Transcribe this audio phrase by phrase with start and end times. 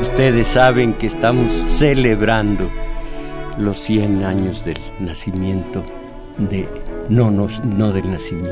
[0.00, 2.70] Ustedes saben que estamos celebrando
[3.58, 5.84] los 100 años del nacimiento
[6.38, 6.66] de
[7.10, 8.50] no, no, no del nacimiento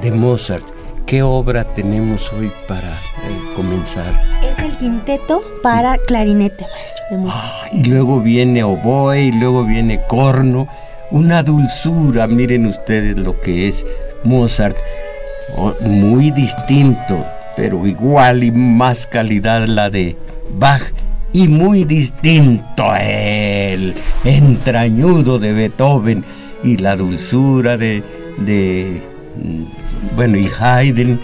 [0.00, 0.66] de Mozart.
[1.06, 4.12] ¿Qué obra tenemos hoy para eh, comenzar?
[4.42, 7.44] Es el quinteto para clarinete, maestro de Mozart.
[7.44, 10.66] Ah, y luego viene oboe y luego viene corno.
[11.12, 13.86] Una dulzura, miren ustedes lo que es
[14.24, 14.76] Mozart.
[15.56, 17.24] Oh, muy distinto
[17.56, 20.16] pero igual y más calidad la de
[20.58, 20.92] Bach
[21.32, 23.94] y muy distinto el
[24.24, 26.24] entrañudo de Beethoven
[26.62, 28.02] y la dulzura de,
[28.38, 29.02] de
[29.42, 31.20] mm, bueno, y Haydn,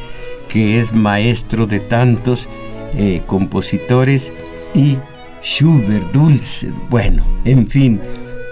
[0.48, 2.48] que es maestro de tantos
[2.96, 4.32] eh, compositores,
[4.74, 4.96] y
[5.42, 8.00] Schubert, dulce, bueno, en fin,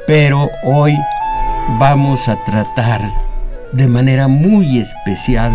[0.06, 0.94] pero hoy
[1.78, 3.00] vamos a tratar
[3.72, 5.52] de manera muy especial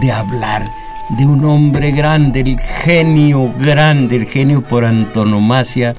[0.00, 0.64] de hablar
[1.10, 5.96] de un hombre grande, el genio grande, el genio por antonomasia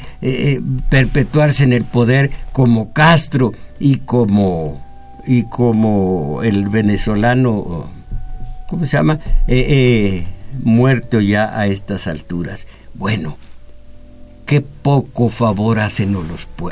[0.89, 4.83] perpetuarse en el poder como Castro y como
[5.27, 7.91] y como el venezolano,
[8.67, 9.21] ¿cómo se llama?
[10.65, 12.67] muerto ya a estas alturas.
[12.95, 13.37] Bueno,
[14.47, 16.17] qué poco favor hacen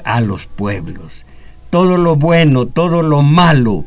[0.04, 1.25] a los pueblos
[1.70, 3.84] todo lo bueno, todo lo malo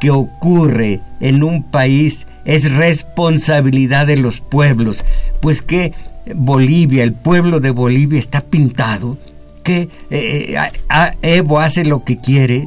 [0.00, 5.04] que ocurre en un país es responsabilidad de los pueblos,
[5.40, 5.92] pues que
[6.34, 9.16] Bolivia, el pueblo de Bolivia está pintado,
[9.62, 12.66] que eh, eh, Evo hace lo que quiere,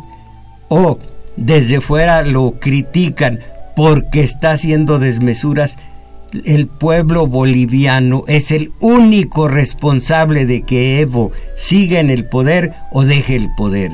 [0.69, 0.97] o
[1.35, 3.41] desde fuera lo critican
[3.75, 5.75] porque está haciendo desmesuras,
[6.45, 13.03] el pueblo boliviano es el único responsable de que Evo siga en el poder o
[13.03, 13.91] deje el poder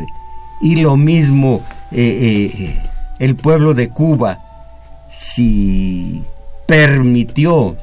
[0.62, 2.76] y lo mismo eh, eh,
[3.20, 4.40] el pueblo de Cuba,
[5.10, 6.22] si
[6.68, 7.76] permitió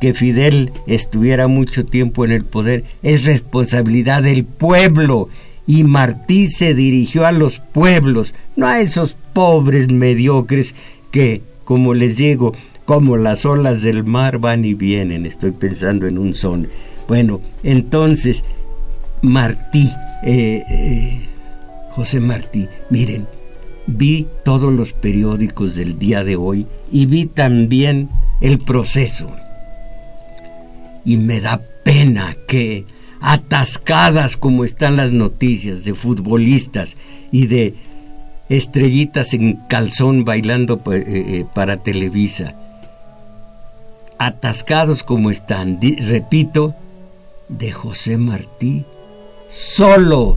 [0.00, 5.28] que Fidel estuviera mucho tiempo en el poder, es responsabilidad del pueblo.
[5.66, 10.74] Y Martí se dirigió a los pueblos, no a esos pobres mediocres
[11.10, 12.52] que, como les digo,
[12.84, 15.26] como las olas del mar van y vienen.
[15.26, 16.68] Estoy pensando en un son.
[17.08, 18.44] Bueno, entonces,
[19.22, 19.90] Martí,
[20.22, 21.28] eh,
[21.96, 23.26] José Martí, miren,
[23.86, 28.10] vi todos los periódicos del día de hoy y vi también
[28.42, 29.34] el proceso.
[31.06, 32.84] Y me da pena que
[33.22, 36.98] atascadas como están las noticias de futbolistas
[37.32, 37.74] y de
[38.50, 42.54] estrellitas en calzón bailando eh, eh, para Televisa,
[44.18, 46.74] atascados como están, repito,
[47.48, 48.84] de José Martí,
[49.48, 50.36] solo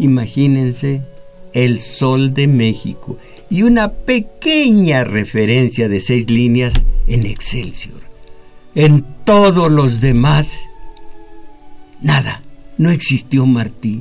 [0.00, 1.02] Imagínense
[1.52, 3.18] El Sol de México
[3.50, 6.72] y una pequeña referencia de seis líneas
[7.06, 8.00] en Excelsior.
[8.74, 10.58] En todos los demás,
[12.00, 12.42] nada,
[12.78, 14.00] no existió Martí,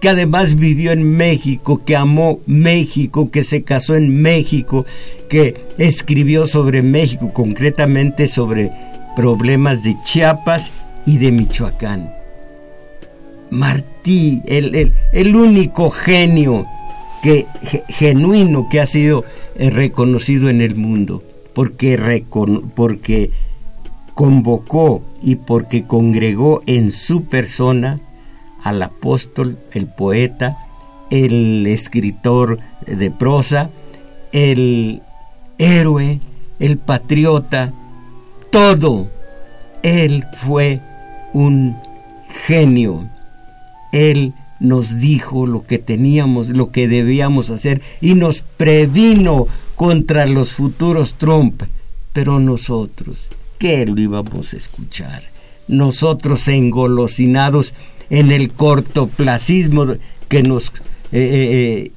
[0.00, 4.86] que además vivió en México, que amó México, que se casó en México,
[5.28, 8.70] que escribió sobre México, concretamente sobre
[9.16, 10.70] problemas de Chiapas
[11.04, 12.15] y de Michoacán.
[13.50, 16.66] Martí, el, el, único genio
[17.22, 17.46] que,
[17.88, 19.24] genuino que ha sido
[19.56, 21.22] eh, reconocido en el mundo,
[21.54, 22.24] porque,
[22.74, 23.30] porque
[24.14, 28.00] convocó y porque congregó en su persona
[28.62, 30.56] al apóstol, el poeta,
[31.10, 33.70] el escritor de prosa,
[34.32, 35.02] el
[35.58, 36.20] héroe,
[36.58, 37.72] el patriota,
[38.50, 39.08] todo.
[39.82, 40.80] Él fue
[41.32, 41.76] un
[42.46, 43.08] genio.
[43.92, 50.52] Él nos dijo lo que teníamos, lo que debíamos hacer y nos previno contra los
[50.52, 51.62] futuros Trump.
[52.12, 53.28] Pero nosotros,
[53.58, 55.24] ¿qué lo íbamos a escuchar?
[55.68, 57.74] Nosotros engolosinados
[58.08, 59.86] en el cortoplacismo
[60.28, 60.72] que nos
[61.12, 61.48] eh, eh,
[61.82, 61.92] eh,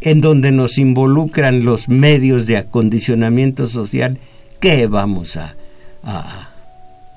[0.00, 4.18] en donde nos involucran los medios de acondicionamiento social,
[4.60, 5.56] ¿qué vamos a,
[6.02, 6.50] a,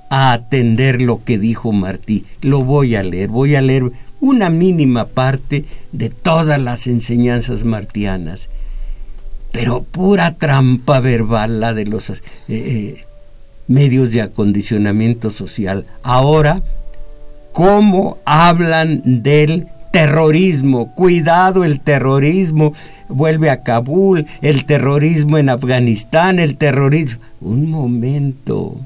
[0.10, 2.24] a atender lo que dijo Martí?
[2.42, 8.50] Lo voy a leer, voy a leer una mínima parte de todas las enseñanzas martianas,
[9.52, 12.18] pero pura trampa verbal la de los eh,
[12.48, 13.06] eh,
[13.68, 15.86] medios de acondicionamiento social.
[16.04, 16.62] Ahora,
[17.54, 20.94] ¿cómo hablan del terrorismo?
[20.96, 22.74] Cuidado, el terrorismo
[23.10, 27.22] vuelve a Kabul, el terrorismo en Afganistán, el terrorismo...
[27.40, 28.80] Un momento.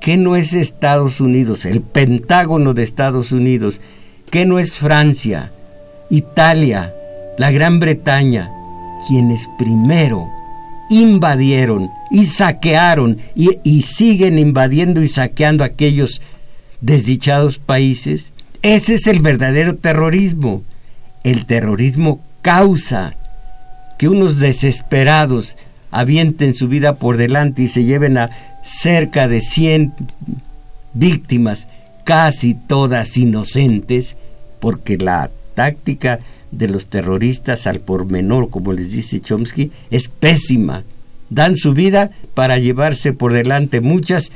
[0.00, 3.80] ¿Qué no es Estados Unidos, el Pentágono de Estados Unidos?
[4.30, 5.50] ¿Qué no es Francia,
[6.08, 6.94] Italia,
[7.36, 8.48] la Gran Bretaña,
[9.08, 10.28] quienes primero
[10.88, 16.22] invadieron y saquearon y, siguen invadiendo y saqueando aquellos
[16.80, 18.26] desdichados países?
[18.62, 20.62] Ese es el verdadero terrorismo.
[21.24, 23.16] El terrorismo causa
[23.98, 25.56] que unos desesperados
[25.90, 28.30] avienten su vida por delante y se lleven a
[28.62, 29.92] cerca de 100
[30.94, 31.66] víctimas
[32.04, 34.16] casi todas inocentes,
[34.60, 36.20] porque la táctica
[36.50, 40.84] de los terroristas al pormenor, como les dice Chomsky, es pésima.
[41.28, 44.30] Dan su vida para llevarse por delante muchas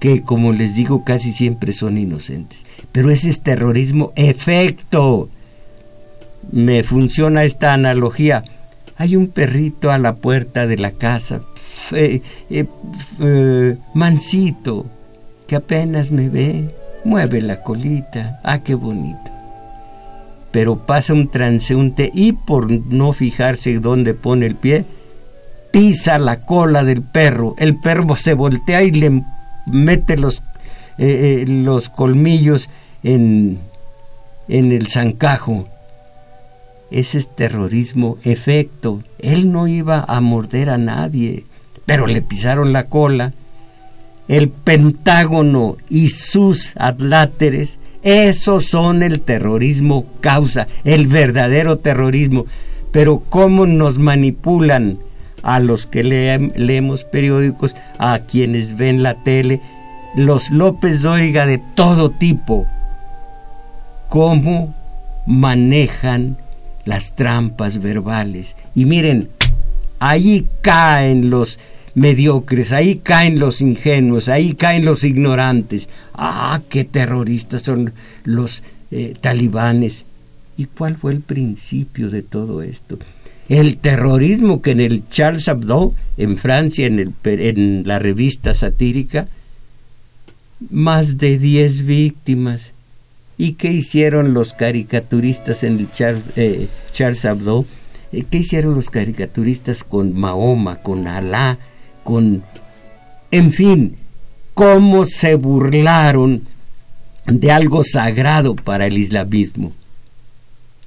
[0.00, 2.64] que, como les digo, casi siempre son inocentes.
[2.90, 5.28] Pero ese es terrorismo efecto.
[6.50, 8.44] Me funciona esta analogía.
[8.96, 11.42] Hay un perrito a la puerta de la casa,
[11.92, 14.86] eh, eh, mansito,
[15.46, 16.70] que apenas me ve,
[17.04, 19.39] mueve la colita, ah, qué bonito.
[20.52, 24.84] Pero pasa un transeúnte y por no fijarse dónde pone el pie,
[25.70, 27.54] pisa la cola del perro.
[27.58, 29.22] El perro se voltea y le
[29.66, 30.42] mete los,
[30.98, 32.68] eh, eh, los colmillos
[33.02, 33.58] en,
[34.48, 35.68] en el zancajo.
[36.90, 39.02] Ese es terrorismo efecto.
[39.20, 41.44] Él no iba a morder a nadie,
[41.86, 43.32] pero le pisaron la cola
[44.30, 52.46] el Pentágono y sus adláteres, esos son el terrorismo causa, el verdadero terrorismo.
[52.92, 54.98] Pero cómo nos manipulan
[55.42, 59.60] a los que leemos periódicos, a quienes ven la tele,
[60.14, 62.66] los López Dóriga de todo tipo,
[64.08, 64.74] cómo
[65.26, 66.36] manejan
[66.84, 68.56] las trampas verbales.
[68.74, 69.28] Y miren,
[69.98, 71.58] ahí caen los
[71.94, 75.88] mediocres, ahí caen los ingenuos, ahí caen los ignorantes.
[76.14, 77.92] Ah, qué terroristas son
[78.24, 80.04] los eh, talibanes.
[80.56, 82.98] ¿Y cuál fue el principio de todo esto?
[83.48, 89.26] El terrorismo que en el Charles Hebdo, en Francia, en, el, en la revista satírica,
[90.70, 92.72] más de 10 víctimas.
[93.38, 96.68] ¿Y qué hicieron los caricaturistas en el Charles, eh,
[96.98, 97.64] Hebdo?
[98.12, 101.58] Eh, ¿Qué hicieron los caricaturistas con Mahoma, con Alá,
[102.04, 102.42] con,
[103.30, 103.96] en fin,
[104.54, 106.42] cómo se burlaron
[107.26, 109.72] de algo sagrado para el islamismo.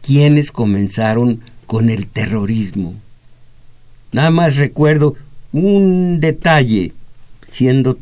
[0.01, 2.93] Quienes comenzaron con el terrorismo.
[4.12, 5.15] Nada más recuerdo
[5.51, 6.93] un detalle,
[7.48, 7.98] siendo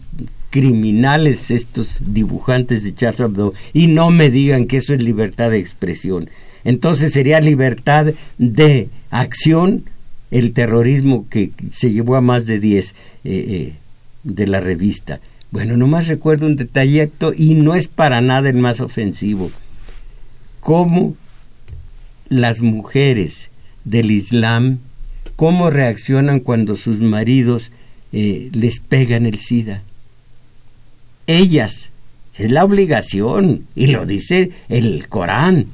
[0.50, 5.60] criminales estos dibujantes de Charles Hebdo, y no me digan que eso es libertad de
[5.60, 6.30] expresión.
[6.64, 9.86] Entonces sería libertad de acción
[10.32, 13.74] el terrorismo que se llevó a más de 10 eh, eh,
[14.24, 15.20] de la revista.
[15.52, 19.52] Bueno, nomás recuerdo un detallito y no es para nada el más ofensivo.
[20.62, 21.16] Cómo
[22.30, 23.50] las mujeres
[23.84, 24.80] del Islam,
[25.36, 27.72] cómo reaccionan cuando sus maridos
[28.14, 29.84] eh, les pegan el SIDA.
[31.28, 31.92] Ellas,
[32.38, 35.68] es la obligación, y lo dice el Corán,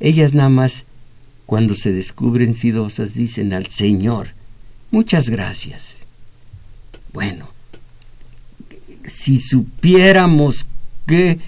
[0.00, 0.84] ellas nada más
[1.52, 4.28] cuando se descubren sidosas dicen al Señor,
[4.90, 5.90] muchas gracias.
[7.12, 7.46] Bueno,
[9.04, 10.64] si supiéramos
[11.06, 11.40] que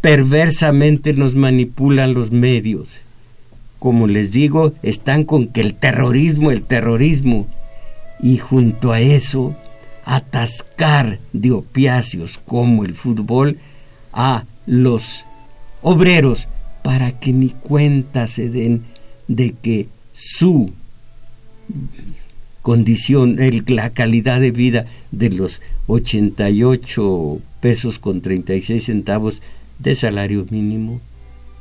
[0.00, 2.94] perversamente nos manipulan los medios,
[3.78, 7.46] como les digo, están con que el terrorismo, el terrorismo,
[8.20, 9.54] y junto a eso,
[10.04, 13.60] atascar de opiáceos como el fútbol
[14.12, 15.24] a los
[15.82, 16.48] obreros
[16.82, 18.90] para que ni cuenta se den
[19.28, 20.72] de que su
[22.62, 29.42] condición, la calidad de vida de los 88 pesos con 36 centavos
[29.78, 31.00] de salario mínimo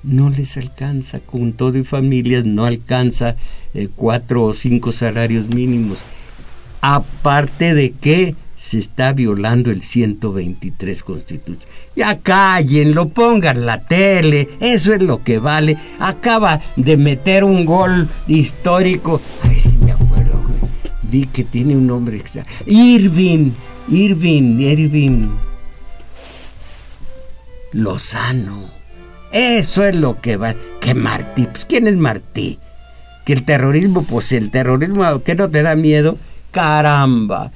[0.04, 3.36] no les alcanza, con todo y familias no alcanza
[3.74, 6.00] eh, cuatro o cinco salarios mínimos.
[6.82, 11.70] Aparte de que se está violando el 123 Constitución.
[11.96, 15.78] Ya cállenlo, pongan la tele, eso es lo que vale.
[16.00, 19.22] Acaba de meter un gol histórico.
[19.44, 20.42] A ver si me acuerdo,
[21.04, 22.46] vi que tiene un nombre extra.
[22.66, 23.52] Irving,
[23.90, 25.28] Irving, Irving.
[27.74, 28.82] Lozano
[29.32, 30.56] eso es lo que va.
[30.80, 32.60] Que Martí, pues ¿quién es Martí?
[33.26, 36.18] Que el terrorismo, pues el terrorismo, ¿qué no te da miedo?
[36.52, 37.52] Caramba,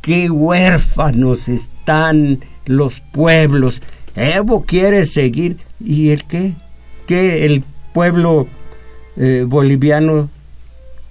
[0.00, 3.82] qué huérfanos están los pueblos.
[4.14, 5.58] Evo quiere seguir.
[5.84, 6.52] ¿Y el qué?
[7.06, 8.48] ¿Que el pueblo
[9.16, 10.28] eh, boliviano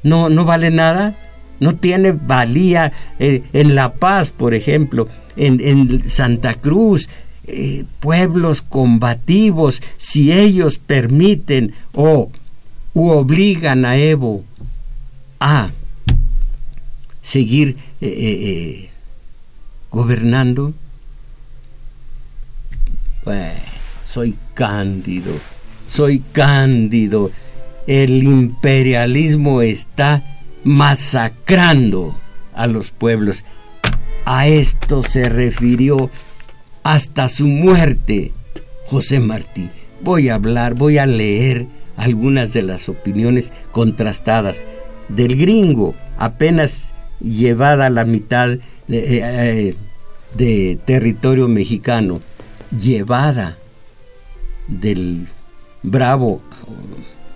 [0.04, 1.16] no, no vale nada?
[1.60, 5.08] No tiene valía eh, en La Paz, por ejemplo,
[5.38, 7.08] en, en Santa Cruz,
[7.48, 12.32] eh, pueblos combativos si ellos permiten o
[12.94, 14.44] u obligan a Evo
[15.40, 15.70] a
[17.22, 17.78] seguir
[19.92, 20.74] gobernando.
[24.06, 25.34] Soy cándido,
[25.88, 27.32] soy cándido.
[27.88, 30.24] El imperialismo está
[30.64, 32.16] masacrando
[32.54, 33.44] a los pueblos.
[34.26, 36.10] A esto se refirió
[36.84, 38.32] hasta su muerte.
[38.88, 39.70] José Martí,
[40.02, 41.68] voy a hablar, voy a leer
[41.98, 44.64] algunas de las opiniones contrastadas
[45.10, 49.76] del gringo, apenas llevada a la mitad eh, eh,
[50.36, 52.22] de territorio mexicano,
[52.72, 53.58] llevada
[54.68, 55.28] del
[55.84, 56.42] Bravo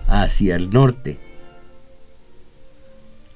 [0.08, 1.18] hacia el norte.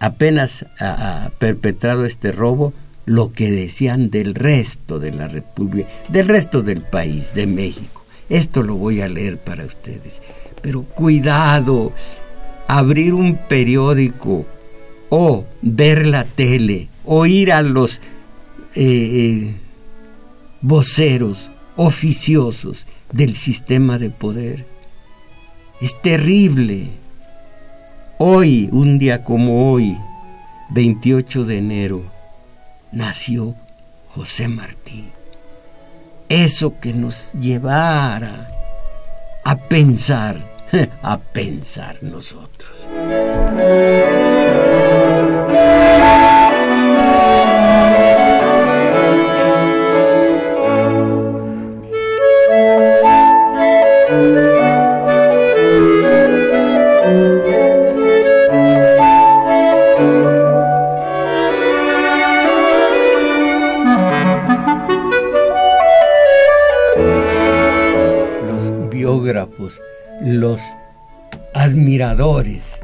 [0.00, 2.72] Apenas ha perpetrado este robo,
[3.06, 8.04] lo que decían del resto de la República, del resto del país, de México.
[8.28, 10.20] Esto lo voy a leer para ustedes.
[10.62, 11.92] Pero cuidado,
[12.66, 14.46] abrir un periódico
[15.10, 17.96] o ver la tele o ir a los
[18.74, 19.54] eh, eh,
[20.60, 24.66] voceros oficiosos del sistema de poder.
[25.80, 26.88] Es terrible.
[28.18, 29.96] Hoy, un día como hoy,
[30.70, 32.02] 28 de enero,
[32.92, 33.54] nació
[34.08, 35.10] José Martí.
[36.28, 38.48] Eso que nos llevara
[39.44, 40.40] a pensar,
[41.02, 42.70] a pensar nosotros.
[70.40, 70.60] Los
[71.54, 72.80] admiradores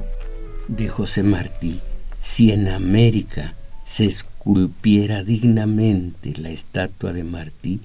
[0.68, 1.80] de José Martí,
[2.20, 3.54] si en América
[3.86, 7.80] se esculpiera dignamente la estatua de Martí,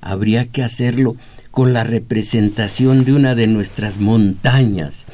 [0.00, 1.16] habría que hacerlo
[1.50, 5.04] con la representación de una de nuestras montañas.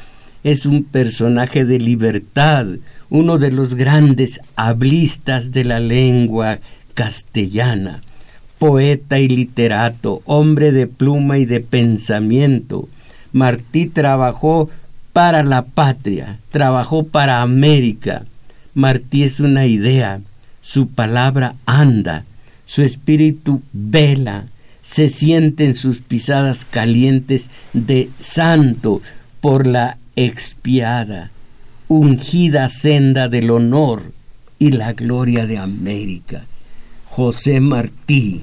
[0.43, 2.65] Es un personaje de libertad,
[3.09, 6.59] uno de los grandes hablistas de la lengua
[6.95, 8.01] castellana,
[8.57, 12.89] poeta y literato, hombre de pluma y de pensamiento,
[13.33, 14.69] Martí trabajó
[15.13, 18.25] para la patria, trabajó para América.
[18.73, 20.21] Martí es una idea,
[20.61, 22.23] su palabra anda,
[22.65, 24.45] su espíritu vela,
[24.81, 29.01] se siente en sus pisadas calientes de santo
[29.39, 31.31] por la expiada,
[31.87, 34.11] ungida senda del honor
[34.59, 36.43] y la gloria de América.
[37.05, 38.41] José Martí.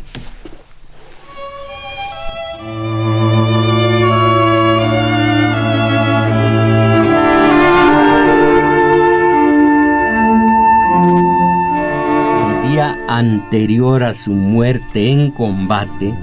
[13.19, 16.15] Anterior a su muerte en combate,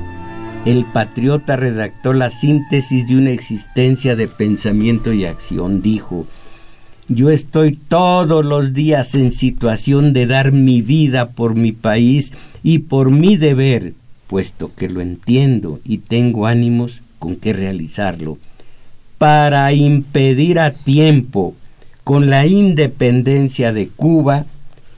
[0.65, 5.81] el patriota redactó la síntesis de una existencia de pensamiento y acción.
[5.81, 6.25] Dijo,
[7.07, 12.33] yo estoy todos los días en situación de dar mi vida por mi país
[12.63, 13.93] y por mi deber,
[14.27, 18.37] puesto que lo entiendo y tengo ánimos con que realizarlo,
[19.17, 21.55] para impedir a tiempo,
[22.03, 24.45] con la independencia de Cuba,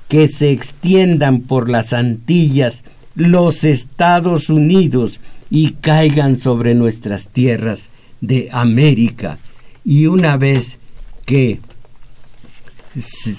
[0.08, 2.84] que se extiendan por las Antillas
[3.16, 7.90] los Estados Unidos y caigan sobre nuestras tierras
[8.22, 9.40] de América.
[9.84, 10.78] Y una vez
[11.26, 11.60] que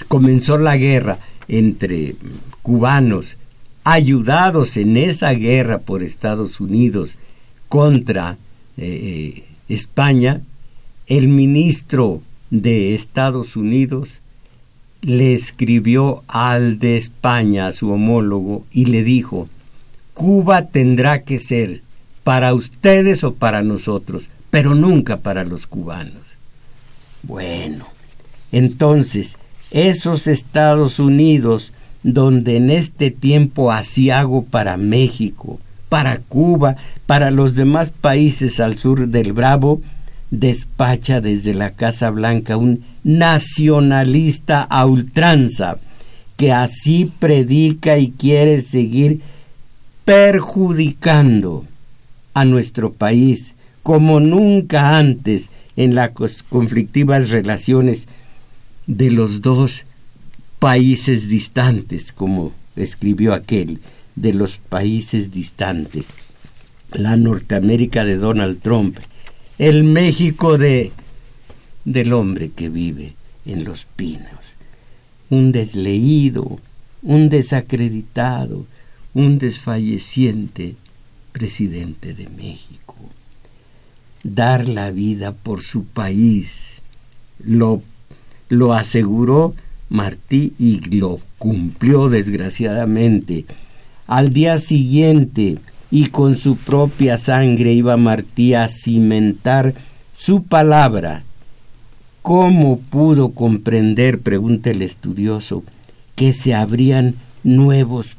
[0.09, 2.17] comenzó la guerra entre
[2.63, 3.37] cubanos,
[3.85, 7.17] ayudados en esa guerra por Estados Unidos
[7.69, 8.37] contra
[8.77, 10.43] eh, España,
[11.07, 12.21] el ministro
[12.51, 14.19] de Estados Unidos
[15.03, 19.49] le escribió al de España, a su homólogo, y le dijo,
[20.15, 21.83] Cuba tendrá que ser
[22.25, 26.15] para ustedes o para nosotros, pero nunca para los cubanos.
[27.23, 27.87] Bueno,
[28.53, 29.37] entonces,
[29.71, 36.77] esos Estados Unidos, donde en este tiempo asiago para México, para Cuba,
[37.07, 39.81] para los demás países al sur del Bravo,
[40.31, 45.79] despacha desde la Casa Blanca un nacionalista a ultranza,
[46.37, 49.21] que así predica y quiere seguir
[50.05, 51.65] perjudicando
[52.35, 56.11] a nuestro país como nunca antes en las
[56.43, 58.05] conflictivas relaciones
[58.87, 59.85] de los dos
[60.59, 63.81] países distantes, como escribió aquel,
[64.17, 66.07] de los países distantes.
[66.93, 68.99] La Norteamérica de Donald Trump,
[69.59, 70.93] el México de
[71.85, 73.15] del hombre que vive
[73.47, 74.57] en los pinos,
[75.31, 76.61] un desleído,
[77.03, 78.67] un desacreditado,
[79.15, 80.77] un desfalleciente
[81.33, 82.95] presidente de México.
[84.23, 86.83] Dar la vida por su país,
[87.39, 87.83] lo
[88.49, 89.55] lo aseguró
[89.89, 93.45] Martí y lo cumplió desgraciadamente.
[94.07, 95.59] Al día siguiente,
[95.91, 99.75] y con su propia sangre iba Martí a cimentar
[100.15, 101.23] su palabra.
[102.23, 105.65] ¿Cómo pudo comprender, pregunta el estudioso,
[106.15, 108.17] que se abrían nuevos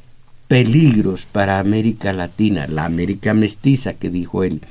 [0.47, 4.61] peligros para América Latina, la América mestiza que dijo él,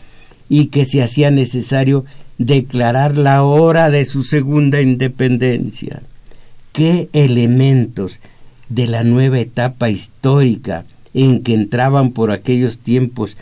[0.48, 2.04] y que se hacía necesario
[2.38, 6.02] declarar la hora de su segunda independencia.
[6.72, 8.20] ¿Qué elementos
[8.68, 10.84] de la nueva etapa histórica
[11.14, 13.36] en que entraban por aquellos tiempos,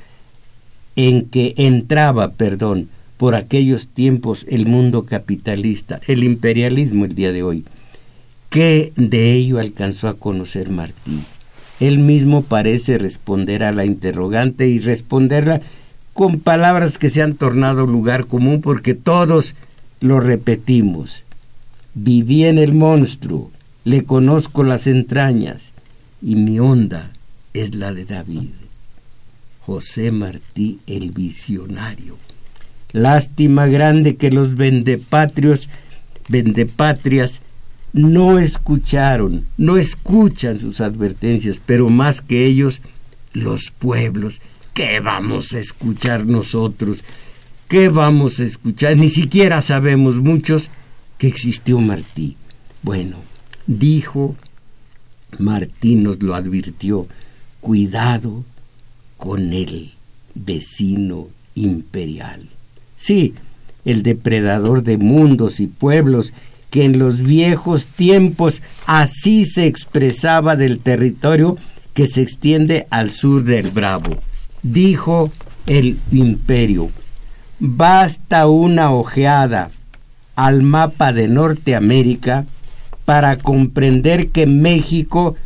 [0.97, 7.43] en que entraba, perdón, por aquellos tiempos el mundo capitalista, el imperialismo el día de
[7.43, 7.65] hoy?
[8.51, 11.25] ¿Qué de ello alcanzó a conocer Martín?
[11.81, 15.61] Él mismo parece responder a la interrogante y responderla
[16.13, 19.55] con palabras que se han tornado lugar común porque todos
[20.01, 21.25] lo repetimos.
[21.95, 23.51] Viví en el monstruo,
[23.85, 25.73] le conozco las entrañas
[26.23, 27.11] y mi onda
[27.63, 28.51] es la de David.
[29.61, 32.17] José Martí el visionario.
[32.93, 35.69] Lástima grande que los vendepatrios,
[36.29, 37.41] vendepatrias,
[37.93, 42.81] no escucharon, no escuchan sus advertencias, pero más que ellos,
[43.33, 44.41] los pueblos,
[44.77, 47.03] ¿Qué vamos a escuchar nosotros?
[47.67, 48.95] ¿Qué vamos a escuchar?
[48.99, 50.69] Ni siquiera sabemos muchos
[51.17, 52.37] que existió Martí.
[52.83, 53.17] Bueno,
[53.67, 54.37] dijo,
[55.39, 57.07] Martí nos lo advirtió,
[57.67, 58.45] cuidado
[59.17, 59.91] con el
[60.37, 61.27] vecino
[61.57, 62.49] imperial.
[62.97, 63.35] Sí,
[63.85, 66.33] el depredador de mundos y pueblos
[66.71, 71.57] que en los viejos tiempos así se expresaba del territorio
[71.93, 74.21] que se extiende al sur del Bravo
[74.73, 75.33] dijo
[75.67, 76.91] el imperio,
[77.59, 79.71] basta una ojeada
[80.37, 82.47] al mapa de Norteamérica
[83.05, 85.37] para comprender que México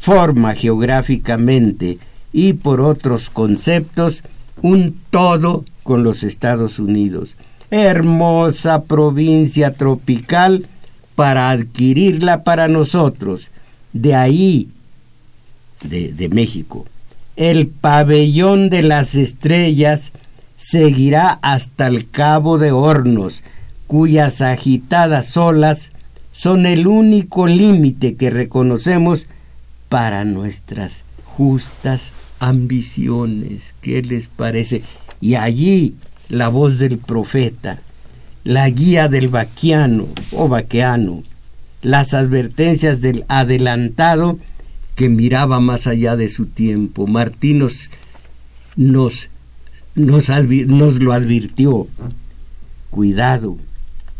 [0.00, 1.98] forma geográficamente
[2.32, 4.22] y por otros conceptos
[4.62, 7.36] un todo con los Estados Unidos.
[7.70, 10.66] Hermosa provincia tropical
[11.14, 13.50] para adquirirla para nosotros.
[13.92, 14.70] De ahí,
[15.84, 16.86] de, de México,
[17.36, 20.12] el pabellón de las estrellas
[20.56, 23.42] seguirá hasta el cabo de hornos,
[23.86, 25.90] cuyas agitadas olas
[26.32, 29.26] son el único límite que reconocemos
[29.90, 33.74] para nuestras justas ambiciones.
[33.82, 34.82] ¿Qué les parece?
[35.20, 35.96] Y allí
[36.30, 37.82] la voz del profeta,
[38.44, 41.24] la guía del vaquiano o vaqueano,
[41.82, 44.38] las advertencias del adelantado
[44.94, 47.06] que miraba más allá de su tiempo.
[47.06, 47.90] Martí nos,
[48.76, 49.28] nos,
[49.96, 51.88] nos, nos lo advirtió.
[52.90, 53.58] Cuidado,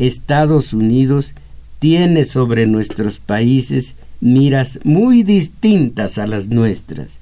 [0.01, 1.33] Estados Unidos
[1.79, 7.19] tiene sobre nuestros países miras muy distintas a las nuestras,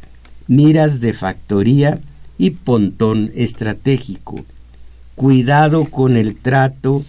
[0.47, 2.01] miras de factoría
[2.39, 4.45] y pontón estratégico.
[5.15, 7.05] Cuidado con el trato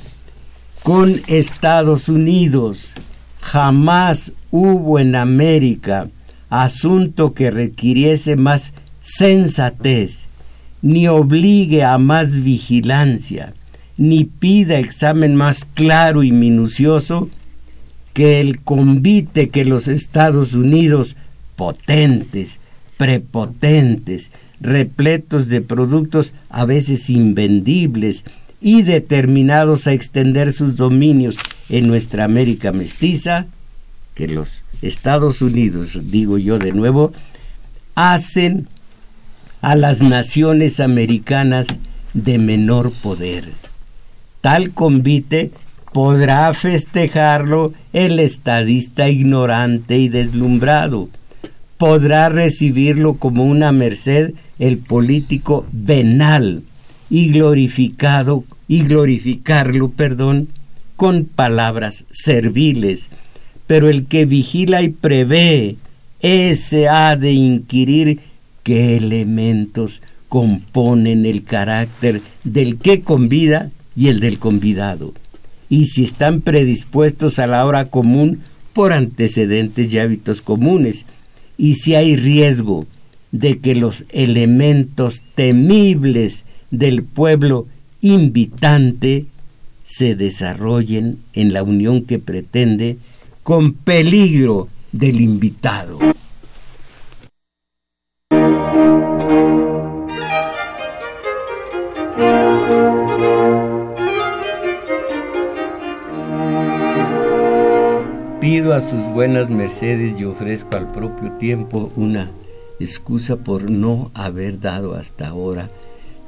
[0.84, 2.94] con Estados Unidos.
[3.42, 6.08] Jamás hubo en América
[6.50, 10.28] asunto que requiriese más sensatez,
[10.82, 13.54] ni obligue a más vigilancia,
[13.98, 17.30] ni pida examen más claro y minucioso
[18.14, 21.16] que el convite que los Estados Unidos,
[21.56, 22.60] potentes,
[22.98, 28.26] prepotentes, repletos de productos a veces invendibles
[28.62, 31.38] y determinados a extender sus dominios
[31.70, 33.46] en nuestra América mestiza,
[34.16, 37.14] que los Estados Unidos, digo yo de nuevo,
[37.96, 38.68] hacen
[39.62, 41.68] a las naciones americanas
[42.14, 43.50] de menor poder.
[44.42, 45.52] Tal convite
[45.92, 51.10] podrá festejarlo el estadista ignorante y deslumbrado.
[51.78, 56.64] Podrá recibirlo como una merced el político venal
[57.10, 60.50] y glorificado y glorificarlo, perdón,
[60.96, 63.10] con palabras serviles.
[63.66, 65.78] Pero el que vigila y prevé,
[66.20, 68.20] ese ha de inquirir
[68.64, 75.14] qué elementos componen el carácter del que convida y el del convidado
[75.70, 78.40] y si están predispuestos a la hora común
[78.74, 81.06] por antecedentes y hábitos comunes,
[81.58, 82.88] y si hay riesgo
[83.32, 87.68] de que los elementos temibles del pueblo
[88.02, 89.26] invitante
[89.84, 92.98] se desarrollen en la unión que pretende
[93.44, 96.00] con peligro del invitado.
[108.70, 112.30] A sus buenas mercedes y ofrezco al propio tiempo una
[112.80, 115.72] excusa por no haber dado hasta ahora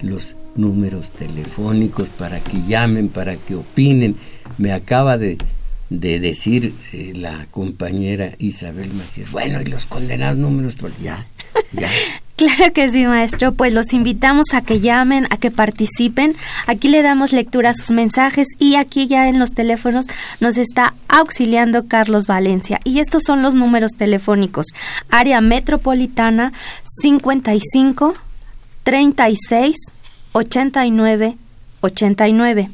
[0.02, 4.16] los números telefónicos para que llamen, para que opinen.
[4.58, 5.38] Me acaba de,
[5.90, 11.28] decir eh, la compañera Isabel Macías, bueno, y los condenados números, pues ya,
[11.74, 11.90] ya.
[12.58, 13.54] Claro que sí, maestro.
[13.54, 16.36] Pues los invitamos a que llamen, a que participen.
[16.66, 20.08] Aquí le damos lectura a sus mensajes y aquí ya en los teléfonos
[20.40, 22.80] nos está auxiliando Carlos Valencia.
[22.84, 24.66] Y estos son los números telefónicos.
[25.12, 26.52] Área metropolitana
[26.84, 28.16] 55
[28.86, 29.76] 36
[30.32, 31.38] 89
[31.82, 32.72] 89.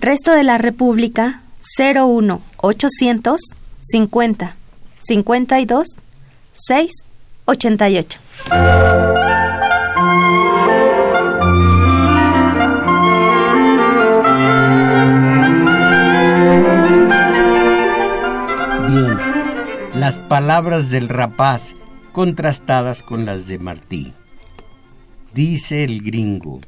[0.00, 1.40] Resto de la República
[1.78, 3.40] 01 800
[3.80, 4.54] 50
[4.98, 5.86] 52
[6.52, 6.92] 6
[7.46, 8.27] 88.
[18.88, 19.18] Bien,
[19.94, 21.74] las palabras del rapaz
[22.12, 24.12] contrastadas con las de Martí.
[25.34, 26.60] Dice el gringo,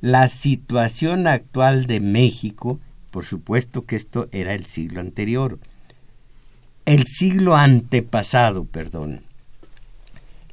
[0.00, 2.78] la situación actual de México,
[3.10, 5.58] por supuesto que esto era el siglo anterior,
[6.84, 9.25] el siglo antepasado, perdón,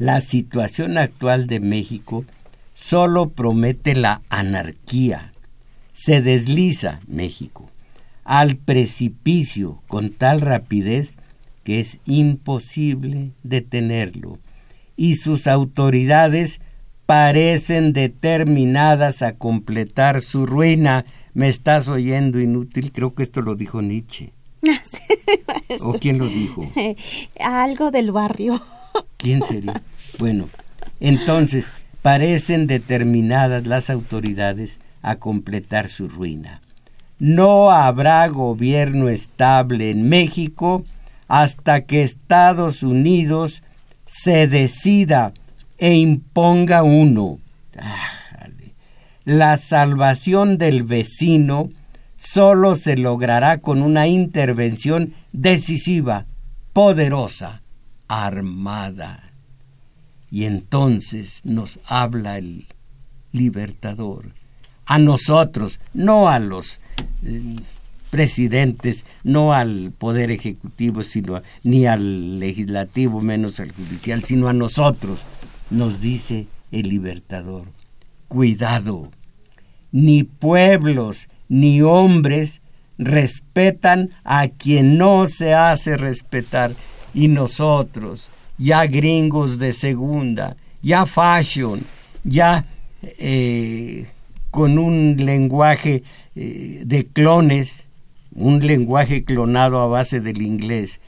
[0.04, 2.26] la situación actual de México
[2.74, 5.32] solo promete la anarquía.
[5.94, 7.70] Se desliza México
[8.26, 11.14] al precipicio con tal rapidez
[11.64, 14.40] que es imposible detenerlo
[14.98, 16.60] y sus autoridades
[17.06, 21.06] parecen determinadas a completar su ruina.
[21.34, 24.34] Me estás oyendo inútil, creo que esto lo dijo Nietzsche.
[25.82, 26.70] ¿O quién lo dijo?
[27.40, 28.62] Algo del barrio.
[29.18, 29.82] ¿Quién sería?
[30.20, 30.50] Bueno,
[31.00, 31.68] entonces
[32.02, 36.62] parecen determinadas las autoridades a completar su ruina.
[37.20, 40.84] No habrá gobierno estable en México
[41.28, 43.64] hasta que Estados Unidos
[44.06, 45.34] se decida
[45.78, 47.40] e imponga uno.
[49.26, 51.70] La salvación del vecino
[52.18, 56.26] solo se logrará con una intervención decisiva,
[56.74, 57.62] poderosa,
[58.08, 59.33] armada.
[60.34, 62.66] Y entonces nos habla el
[63.34, 64.32] libertador,
[64.88, 66.80] a nosotros, no a los
[67.24, 67.58] eh,
[68.10, 75.20] presidentes, no al poder ejecutivo, sino ni al legislativo, menos al judicial, sino a nosotros,
[75.70, 77.66] nos dice el libertador.
[78.28, 79.12] Cuidado,
[79.92, 82.64] ni pueblos ni hombres
[82.98, 86.72] respetan a quien no se hace respetar
[87.14, 91.82] y nosotros ya gringos de segunda, ya fashion,
[92.24, 92.66] ya
[93.02, 94.08] eh,
[94.52, 96.04] con un lenguaje
[96.36, 97.88] eh, de clones,
[98.36, 101.00] un lenguaje clonado a base del inglés.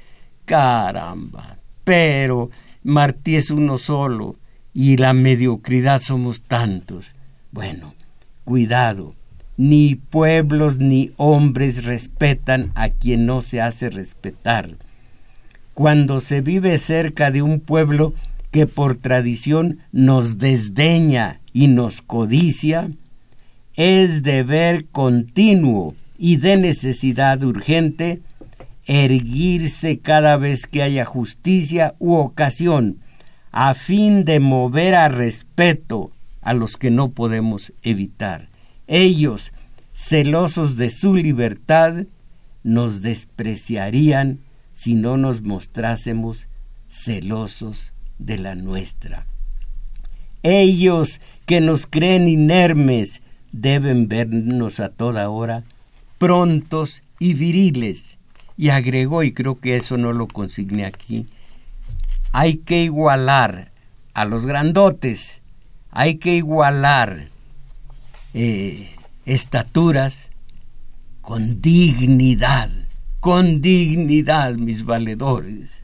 [0.45, 2.49] Caramba, pero
[2.83, 4.35] Martí es uno solo
[4.73, 7.15] y la mediocridad somos tantos.
[7.51, 7.95] Bueno,
[8.43, 9.15] cuidado,
[9.57, 14.75] ni pueblos ni hombres respetan a quien no se hace respetar.
[15.75, 18.13] Cuando se vive cerca de un pueblo
[18.49, 22.91] que por tradición nos desdeña y nos codicia,
[23.75, 28.21] es deber continuo y de necesidad urgente
[28.85, 32.99] erguirse cada vez que haya justicia u ocasión,
[33.51, 38.47] a fin de mover a respeto a los que no podemos evitar.
[38.87, 39.51] Ellos,
[39.93, 42.05] celosos de su libertad,
[42.63, 44.44] nos despreciarían
[44.75, 46.47] si no nos mostrásemos
[46.87, 49.25] celosos de la nuestra.
[50.43, 55.63] Ellos que nos creen inermes deben vernos a toda hora
[56.19, 58.19] prontos y viriles.
[58.57, 61.27] Y agregó, y creo que eso no lo consigné aquí,
[62.31, 63.71] hay que igualar
[64.13, 65.41] a los grandotes,
[65.91, 67.29] hay que igualar
[68.33, 68.91] eh,
[69.25, 70.29] estaturas
[71.21, 72.69] con dignidad,
[73.25, 75.83] con dignidad, mis valedores.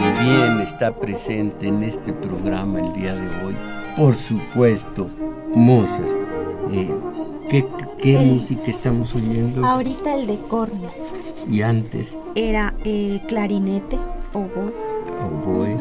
[0.00, 3.54] También está presente en este programa el día de hoy,
[3.94, 5.10] por supuesto,
[5.56, 6.14] Mozart.
[6.70, 6.94] Eh,
[7.48, 9.64] ¿Qué, música estamos oyendo?
[9.64, 10.90] Ahorita el de corno.
[11.50, 12.14] ¿Y antes?
[12.34, 13.96] Era eh, clarinete,
[14.34, 14.74] oboe.
[15.24, 15.78] Oboe.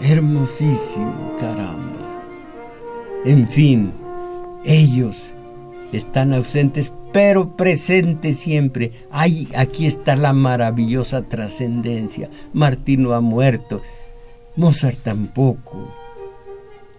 [0.00, 2.22] Hermosísimo, caramba.
[3.24, 3.92] En fin,
[4.64, 5.32] ellos
[5.90, 8.92] están ausentes, pero presentes siempre.
[9.10, 12.30] Ay, aquí está la maravillosa trascendencia.
[12.52, 13.82] Martino ha muerto,
[14.54, 15.92] Mozart tampoco,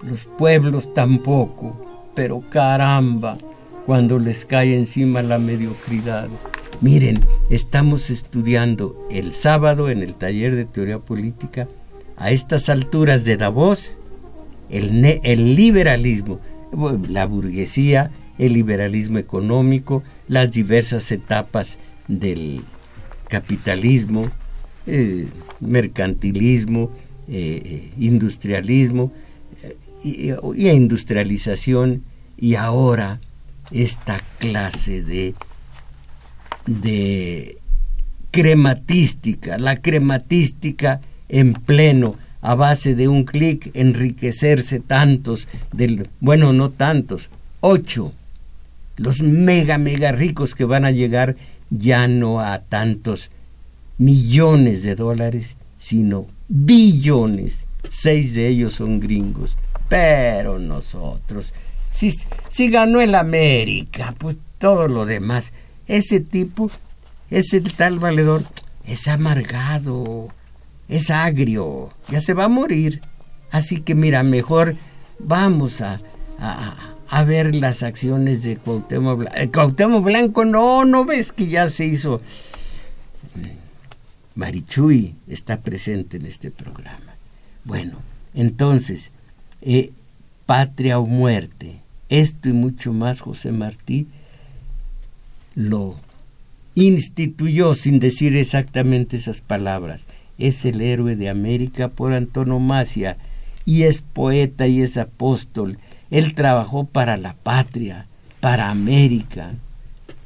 [0.01, 1.88] los pueblos tampoco,
[2.19, 3.37] pero caramba,
[3.85, 6.27] cuando les cae encima la mediocridad.
[6.81, 11.69] Miren, estamos estudiando el sábado en el taller de teoría política,
[12.17, 13.95] a estas alturas de Davos,
[14.69, 16.41] el, el liberalismo,
[17.07, 21.77] la burguesía, el liberalismo económico, las diversas etapas
[22.09, 22.63] del
[23.29, 24.25] capitalismo,
[24.87, 25.25] eh,
[25.61, 26.91] mercantilismo,
[27.29, 29.13] eh, eh, industrialismo
[30.03, 32.03] y, y, industrialización
[32.39, 33.19] y ahora
[33.71, 35.35] esta clase de,
[36.65, 37.57] de
[38.31, 46.69] crematística, la crematística en pleno, a base de un clic, enriquecerse tantos, del, bueno, no
[46.69, 48.13] tantos, ocho,
[48.95, 51.35] los mega, mega ricos que van a llegar
[51.69, 53.29] ya no a tantos
[53.97, 57.65] millones de dólares, sino billones.
[57.89, 59.55] Seis de ellos son gringos,
[59.89, 61.53] pero nosotros
[61.91, 65.51] si, ganó el América, pues todo lo demás.
[65.87, 66.69] Ese tipo,
[67.29, 68.43] ese tal valedor,
[68.85, 70.29] es amargado,
[70.87, 73.01] es agrio, ya se va a morir.
[73.51, 74.75] Así que mira, mejor
[75.19, 75.99] vamos a,
[77.09, 79.37] a, ver las acciones de Cuauhtémoc Blanco.
[79.37, 82.21] El Cuauhtémoc Blanco, no, no ves que ya se hizo.
[84.35, 87.15] Marichuy está presente en este programa.
[87.65, 87.99] Bueno,
[88.33, 89.11] entonces,
[89.61, 89.91] eh,
[90.49, 91.75] patria o muerte.
[92.09, 94.07] Esto y mucho más José Martí
[95.53, 95.95] lo
[96.73, 100.07] instituyó sin decir exactamente esas palabras.
[100.39, 103.17] Es el héroe de América por antonomasia
[103.63, 105.77] y es poeta y es apóstol.
[106.09, 108.07] Él trabajó para la patria,
[108.39, 109.53] para América.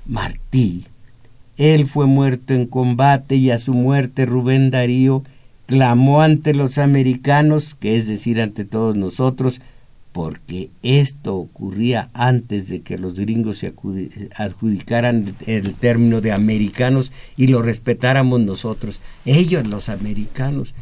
[0.05, 0.85] Martí.
[1.57, 5.25] Él fue muerto en combate y a su muerte Rubén Darío
[5.65, 9.59] clamó ante los americanos, que es decir, ante todos nosotros,
[10.13, 13.73] porque esto ocurría antes de que los gringos se
[14.35, 20.75] adjudicaran el término de americanos y lo respetáramos nosotros, ellos los americanos.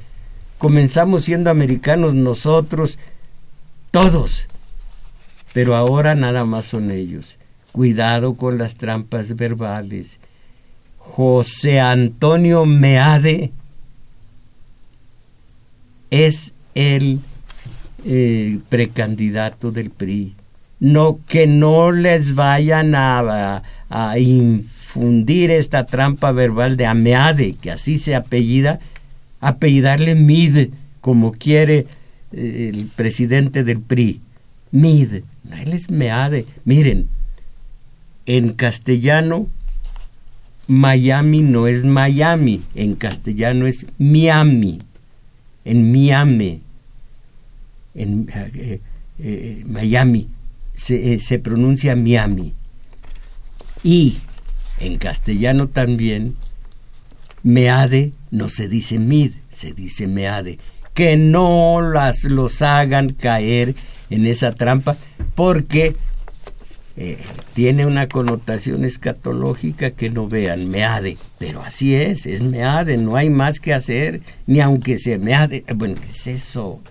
[0.57, 2.99] Comenzamos siendo americanos nosotros,
[3.89, 4.47] todos,
[5.53, 7.37] pero ahora nada más son ellos.
[7.71, 10.19] Cuidado con las trampas verbales.
[10.97, 13.51] José Antonio Meade
[16.09, 17.21] es el
[18.05, 20.33] eh, precandidato del PRI.
[20.79, 24.15] No, que no les vayan a, a,
[24.91, 28.79] fundir esta trampa verbal de Ameade, que así se apellida,
[29.39, 31.85] apellidarle Mid, como quiere
[32.31, 34.21] eh, el presidente del PRI.
[34.71, 36.45] Mid, él es Meade.
[36.65, 37.07] Miren,
[38.25, 39.47] en castellano,
[40.67, 44.79] Miami no es Miami, en castellano es Miami,
[45.65, 46.61] en Miami,
[47.95, 48.79] en eh,
[49.19, 50.29] eh, Miami,
[50.73, 52.53] se, se pronuncia Miami.
[53.83, 54.17] Y
[54.79, 56.35] en castellano también,
[57.43, 60.59] meade no se dice mid, se dice meade.
[60.93, 63.75] Que no las, los hagan caer
[64.09, 64.97] en esa trampa
[65.35, 65.95] porque
[66.97, 67.17] eh,
[67.53, 73.29] tiene una connotación escatológica que no vean, meade, pero así es, es meade, no hay
[73.29, 76.81] más que hacer, ni aunque se meade, bueno, ¿qué es eso?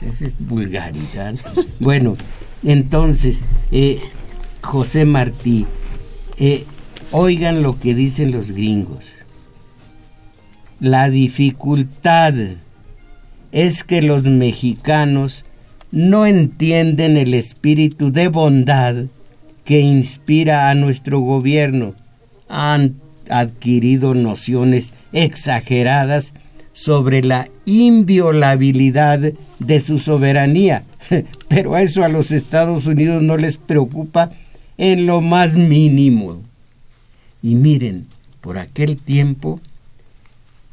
[0.00, 1.34] Esa es vulgaridad.
[1.80, 2.16] Bueno,
[2.62, 3.40] entonces,
[3.72, 4.00] eh,
[4.62, 5.66] José Martí,
[6.38, 6.64] eh,
[7.10, 9.04] oigan lo que dicen los gringos.
[10.80, 12.34] La dificultad
[13.50, 15.44] es que los mexicanos
[15.90, 19.06] no entienden el espíritu de bondad
[19.64, 21.94] que inspira a nuestro gobierno.
[22.48, 22.96] Han
[23.28, 26.32] adquirido nociones exageradas
[26.78, 30.84] sobre la inviolabilidad de su soberanía,
[31.48, 34.30] pero a eso a los Estados Unidos no les preocupa
[34.76, 36.40] en lo más mínimo.
[37.42, 38.06] Y miren,
[38.40, 39.60] por aquel tiempo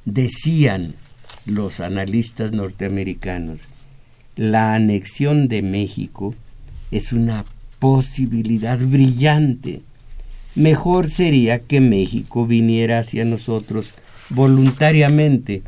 [0.06, 0.94] decían
[1.48, 3.62] los analistas norteamericanos,
[4.36, 6.36] la anexión de México
[6.92, 7.46] es una
[7.80, 9.82] posibilidad brillante.
[10.54, 13.96] Mejor sería que México viniera hacia nosotros
[14.30, 15.64] voluntariamente,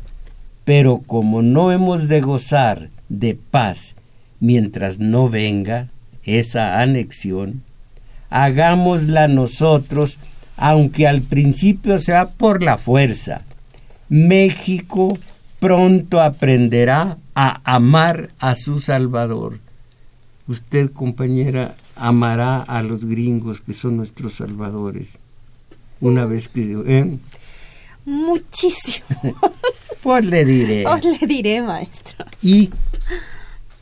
[0.68, 3.94] pero como no hemos de gozar de paz
[4.38, 5.88] mientras no venga
[6.24, 7.62] esa anexión,
[8.28, 10.18] hagámosla nosotros,
[10.58, 13.46] aunque al principio sea por la fuerza.
[14.10, 15.18] México
[15.58, 19.60] pronto aprenderá a amar a su Salvador.
[20.48, 25.16] Usted, compañera, amará a los gringos que son nuestros salvadores.
[26.02, 26.76] Una vez que...
[26.86, 27.16] ¿eh?
[28.04, 29.06] Muchísimo.
[30.02, 30.86] pues le diré.
[30.86, 32.24] Os le diré, maestro.
[32.42, 32.70] Y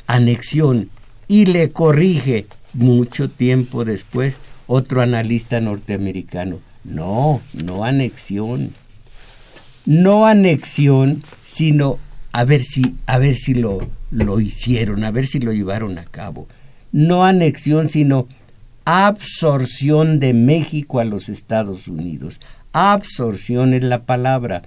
[0.07, 0.91] anexión.
[1.29, 6.61] Y le corrige mucho tiempo después otro analista norteamericano.
[6.85, 8.73] No, no anexión.
[9.85, 11.99] No anexión, sino
[12.33, 16.05] a ver si, a ver si lo, lo hicieron, a ver si lo llevaron a
[16.05, 16.47] cabo.
[16.93, 18.27] No anexión, sino
[18.85, 22.41] absorción de México a los Estados Unidos.
[22.73, 24.63] Absorción es la palabra.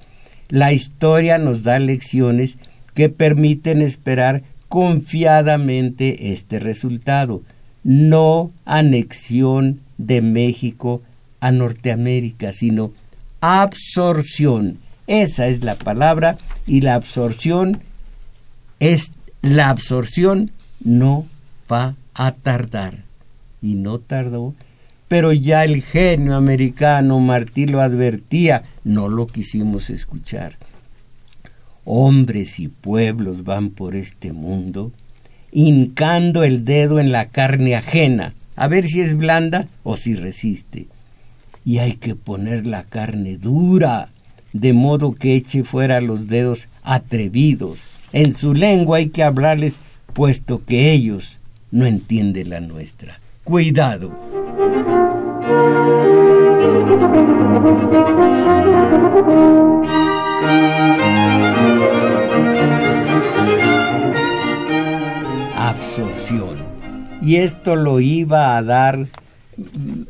[0.50, 2.58] La historia nos da lecciones
[2.94, 7.42] que permiten esperar confiadamente este resultado
[7.84, 11.02] no anexión de México
[11.40, 12.92] a Norteamérica, sino
[13.42, 14.78] absorción.
[15.08, 17.82] Esa es la palabra y la absorción
[18.80, 20.52] es la absorción
[20.84, 21.26] no
[21.72, 23.04] va a tardar
[23.62, 24.54] y no tardó,
[25.10, 30.56] pero ya el genio americano Martí lo advertía, no lo quisimos escuchar.
[31.84, 34.94] Hombres y pueblos van por este mundo
[35.52, 40.86] hincando el dedo en la carne ajena, a ver si es blanda o si resiste.
[41.66, 44.10] Y hay que poner la carne dura,
[44.54, 47.80] de modo que eche fuera los dedos atrevidos.
[48.14, 49.82] En su lengua hay que hablarles,
[50.14, 51.38] puesto que ellos
[51.72, 53.20] no entienden la nuestra.
[53.44, 54.39] Cuidado.
[65.56, 66.58] Absorción.
[67.22, 69.08] Y esto lo iba a dar,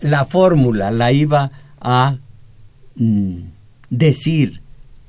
[0.02, 2.18] la fórmula la iba a
[2.96, 3.36] mm,
[3.92, 4.62] decir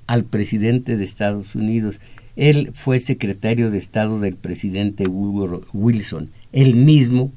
[0.07, 1.99] al presidente de Estados Unidos.
[2.37, 7.33] Él fue secretario de Estado del presidente Wilson, el mismo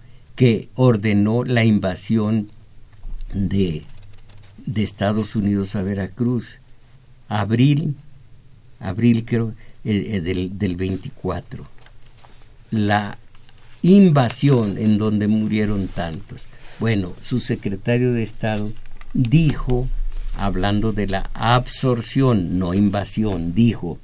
[0.76, 2.50] ordenó la invasión
[3.34, 3.84] de,
[4.66, 6.46] de Estados Unidos a Veracruz.
[7.30, 7.96] Abril,
[8.80, 9.54] abril creo,
[9.86, 11.74] eh, del, del 24
[12.74, 13.20] la
[13.84, 16.42] invasión en donde murieron tantos.
[16.80, 18.72] Bueno, su secretario de Estado
[19.14, 19.88] dijo,
[20.36, 24.00] hablando de la absorción, no invasión, dijo,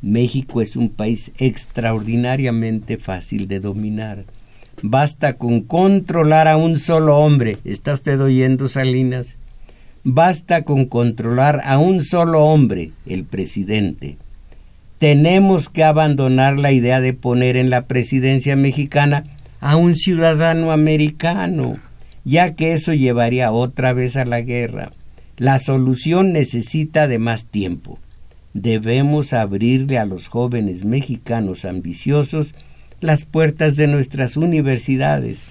[0.00, 4.24] México es un país extraordinariamente fácil de dominar.
[4.80, 7.58] Basta con controlar a un solo hombre.
[7.64, 9.36] ¿Está usted oyendo, Salinas?
[10.04, 14.16] Basta con controlar a un solo hombre, el presidente
[15.02, 19.24] tenemos que abandonar la idea de poner en la presidencia mexicana
[19.58, 21.78] a un ciudadano americano,
[22.24, 24.92] ya que eso llevaría otra vez a la guerra.
[25.38, 27.98] La solución necesita de más tiempo.
[28.54, 32.54] Debemos abrirle a los jóvenes mexicanos ambiciosos
[33.02, 35.42] las puertas de nuestras universidades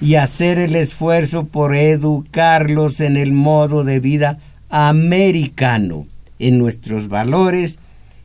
[0.00, 4.38] y hacer el esfuerzo por educarlos en el modo de vida
[4.70, 6.06] americano,
[6.38, 7.78] en nuestros valores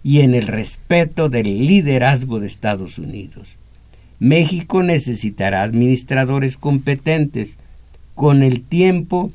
[0.03, 3.57] y en el respeto del liderazgo de Estados Unidos.
[4.19, 7.57] México necesitará administradores competentes.
[8.13, 9.31] Con el tiempo,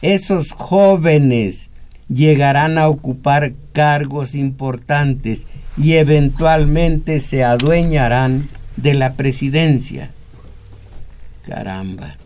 [0.00, 1.68] esos jóvenes
[2.08, 5.46] llegarán a ocupar cargos importantes
[5.76, 10.10] y eventualmente se adueñarán de la presidencia.
[11.46, 12.16] Caramba.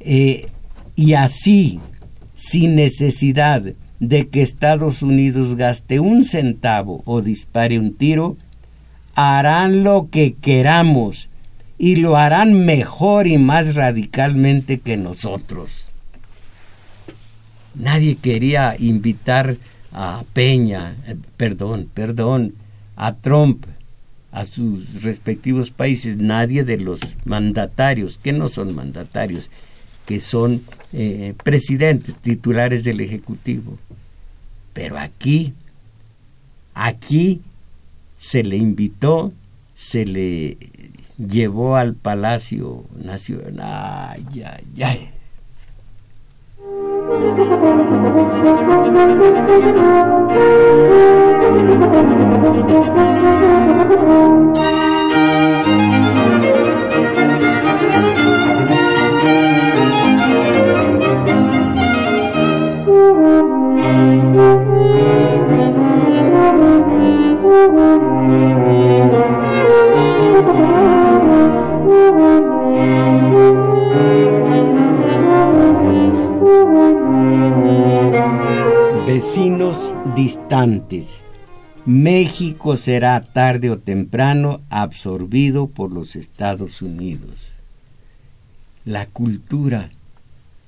[0.00, 0.48] Eh,
[0.96, 1.80] y así,
[2.36, 3.62] sin necesidad
[4.00, 8.36] de que Estados Unidos gaste un centavo o dispare un tiro,
[9.14, 11.28] harán lo que queramos
[11.78, 15.90] y lo harán mejor y más radicalmente que nosotros.
[17.74, 19.56] Nadie quería invitar
[19.92, 22.54] a Peña, eh, perdón, perdón,
[22.96, 23.64] a Trump
[24.32, 29.48] a sus respectivos países, nadie de los mandatarios, que no son mandatarios,
[30.06, 30.62] que son
[30.92, 33.78] eh, presidentes, titulares del Ejecutivo.
[34.74, 35.54] Pero aquí,
[36.74, 37.40] aquí
[38.18, 39.32] se le invitó,
[39.74, 40.56] se le
[41.18, 44.16] llevó al Palacio Nacional.
[44.16, 45.10] Ay, ay, ay.
[79.06, 81.27] Vecinos distantes.
[81.88, 87.50] México será tarde o temprano absorbido por los Estados Unidos.
[88.84, 89.88] La cultura,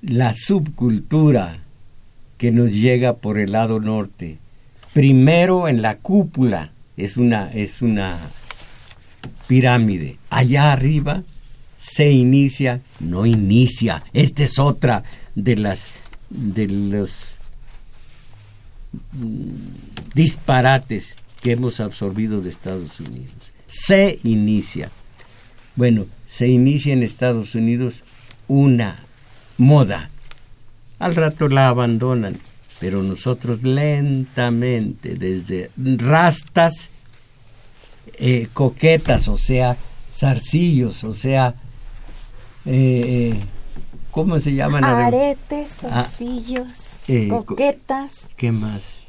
[0.00, 1.58] la subcultura
[2.38, 4.38] que nos llega por el lado norte,
[4.94, 8.18] primero en la cúpula, es una, es una
[9.46, 10.16] pirámide.
[10.30, 11.22] Allá arriba
[11.76, 15.04] se inicia, no inicia, esta es otra
[15.34, 15.84] de las
[16.30, 17.29] de los
[20.14, 23.34] disparates que hemos absorbido de Estados Unidos.
[23.66, 24.90] Se inicia.
[25.76, 28.02] Bueno, se inicia en Estados Unidos
[28.48, 29.00] una
[29.56, 30.10] moda.
[30.98, 32.38] Al rato la abandonan,
[32.78, 36.90] pero nosotros lentamente, desde rastas
[38.18, 39.76] eh, coquetas, o sea,
[40.12, 41.54] zarcillos, o sea,
[42.66, 43.38] eh,
[44.10, 44.84] ¿cómo se llaman?
[44.84, 46.68] Aretes, ah, zarcillos,
[47.08, 48.28] eh, coquetas.
[48.36, 49.00] ¿Qué más?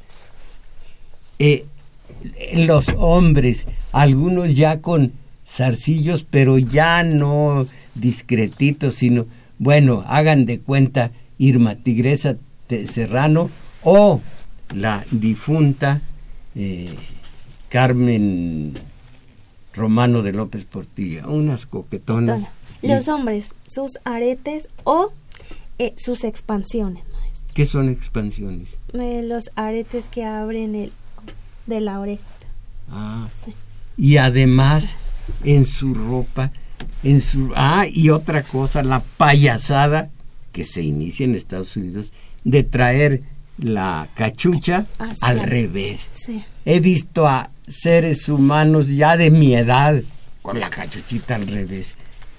[2.54, 5.12] los hombres, algunos ya con
[5.44, 7.66] zarcillos, pero ya no
[7.96, 9.26] discretitos, sino,
[9.58, 12.36] bueno, hagan de cuenta Irma Tigresa
[12.86, 13.50] Serrano
[13.82, 14.20] o
[14.72, 16.00] la difunta
[17.72, 18.74] Carmen
[19.72, 22.44] Romano de López Portilla, unas coquetonas.
[22.82, 25.10] Los hombres, sus aretes o
[25.78, 27.02] eh, sus expansiones.
[27.54, 28.68] ¿Qué son expansiones?
[28.94, 30.92] Eh, los aretes que abren el
[31.66, 32.22] de la oreja.
[32.90, 33.28] Ah.
[33.96, 34.96] Y además
[35.44, 36.50] en su ropa,
[37.02, 40.10] en su ah y otra cosa, la payasada
[40.52, 42.12] que se inicia en Estados Unidos
[42.44, 43.22] de traer
[43.58, 46.08] la cachucha ah, al revés.
[46.64, 50.02] He visto a seres humanos ya de mi edad
[50.42, 51.94] con la cachuchita al revés.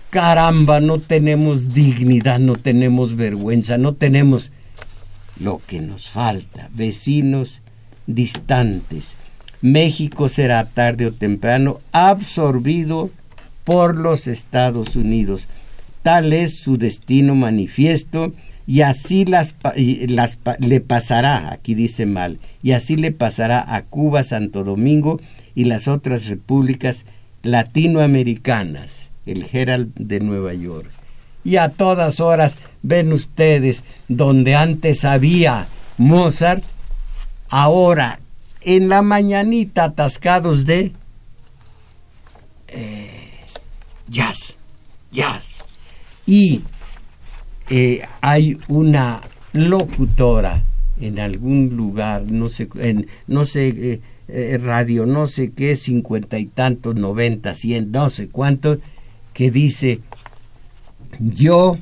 [0.10, 4.52] Caramba, no tenemos dignidad, no tenemos vergüenza, no tenemos
[5.44, 7.62] lo que nos falta, vecinos
[8.08, 9.16] distantes.
[9.62, 13.10] México será tarde o temprano absorbido
[13.64, 15.48] por los Estados Unidos.
[16.02, 18.34] Tal es su destino manifiesto
[18.66, 25.20] y así le pasará, aquí dice mal, y así le pasará a Cuba, Santo Domingo
[25.56, 27.06] y las otras repúblicas
[27.44, 31.03] latinoamericanas, el Herald de Nueva York.
[31.44, 35.68] Y a todas horas ven ustedes, donde antes había
[35.98, 36.64] Mozart,
[37.50, 38.20] ahora
[38.62, 40.94] en la mañanita atascados de
[42.70, 43.30] eh,
[44.08, 44.58] jazz,
[45.12, 45.58] jazz.
[46.26, 46.62] Y
[47.70, 49.22] eh, hay una
[49.52, 50.64] locutora
[51.00, 56.46] en algún lugar, no sé, en, no sé, eh, radio, no sé qué, cincuenta y
[56.46, 58.78] tantos, noventa, cien, no sé cuánto,
[59.34, 60.00] que dice,
[61.20, 61.78] yo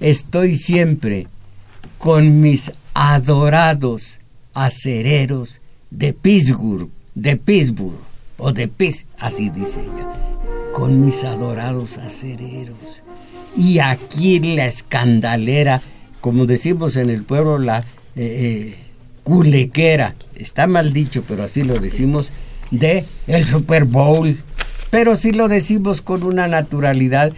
[0.00, 1.26] estoy siempre
[1.98, 4.20] con mis adorados
[4.54, 8.00] acereros de Pittsburgh, de Pittsburgh,
[8.38, 10.08] o de Pittsburgh, así dice ella,
[10.72, 13.02] con mis adorados acereros.
[13.56, 15.80] Y aquí la escandalera,
[16.20, 17.84] como decimos en el pueblo, la eh,
[18.16, 18.74] eh,
[19.24, 22.30] culequera, está mal dicho, pero así lo decimos,
[22.70, 24.36] de el Super Bowl.
[24.90, 27.32] Pero si lo decimos con una naturalidad,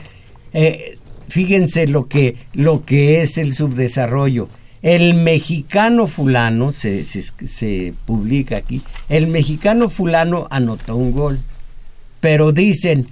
[0.53, 0.99] eh,
[1.33, 4.49] fíjense lo que, lo que es el subdesarrollo
[4.83, 11.39] el mexicano fulano, se, se, publica aquí, el mexicano fulano anotó un gol,
[12.20, 13.09] pero dicen,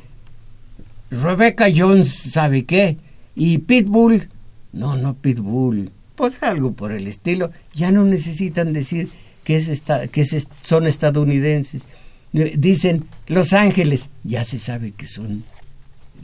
[1.11, 2.97] Rebecca Jones, ¿sabe qué?
[3.37, 4.29] Y Pitbull,
[4.73, 9.09] no, no Pitbull, pues algo por el estilo, ya no necesitan decir
[9.45, 10.25] que, es que
[10.63, 11.85] son estadounidenses.
[12.33, 15.45] Dicen Los Ángeles, ya se sabe que son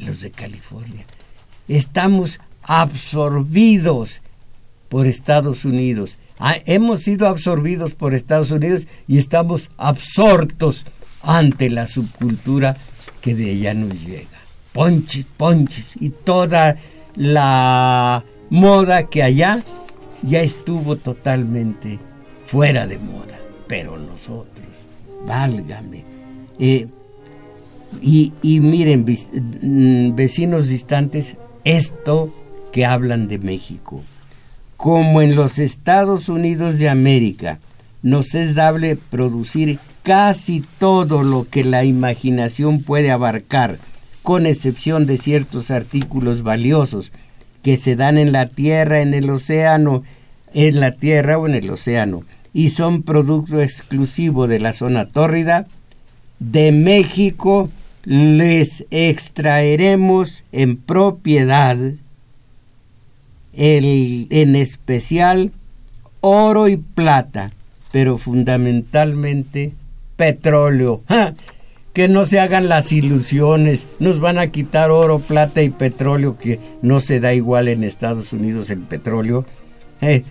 [0.00, 1.06] los de California.
[1.68, 4.22] Estamos absorbidos
[4.88, 6.16] por Estados Unidos.
[6.38, 10.84] Ah, hemos sido absorbidos por Estados Unidos y estamos absortos
[11.22, 12.76] ante la subcultura
[13.20, 14.38] que de allá nos llega.
[14.72, 16.76] Ponches, ponches y toda
[17.14, 19.62] la moda que allá
[20.22, 21.98] ya estuvo totalmente
[22.46, 23.38] fuera de moda.
[23.66, 24.66] Pero nosotros,
[25.26, 26.04] válgame.
[26.58, 26.86] Eh,
[28.02, 31.36] y, y miren, mm, vecinos distantes,
[31.66, 32.32] esto
[32.72, 34.02] que hablan de México.
[34.76, 37.58] Como en los Estados Unidos de América,
[38.02, 43.78] nos es dable producir casi todo lo que la imaginación puede abarcar,
[44.22, 47.10] con excepción de ciertos artículos valiosos
[47.64, 50.04] que se dan en la tierra, en el océano,
[50.54, 52.22] en la tierra o en el océano,
[52.54, 55.66] y son producto exclusivo de la zona tórrida,
[56.38, 57.70] de México
[58.06, 61.76] les extraeremos en propiedad
[63.52, 65.50] el, en especial
[66.20, 67.50] oro y plata,
[67.92, 69.72] pero fundamentalmente
[70.16, 71.02] petróleo.
[71.92, 76.60] Que no se hagan las ilusiones, nos van a quitar oro, plata y petróleo, que
[76.82, 79.46] no se da igual en Estados Unidos el petróleo.
[80.02, 80.22] Eh,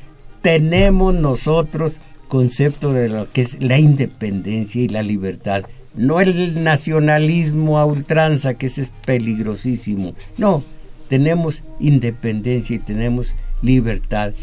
[0.44, 1.98] tenemos nosotros
[2.28, 5.64] concepto de lo que es la independencia y la libertad,
[5.96, 10.14] no el nacionalismo a ultranza, que ese es peligrosísimo.
[10.38, 10.64] No,
[11.08, 14.34] tenemos independencia y tenemos libertad.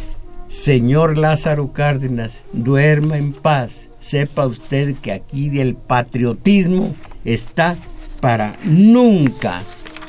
[0.48, 3.88] Señor Lázaro Cárdenas, duerma en paz.
[4.00, 6.94] Sepa usted que aquí el patriotismo
[7.24, 7.76] está
[8.20, 9.62] para nunca,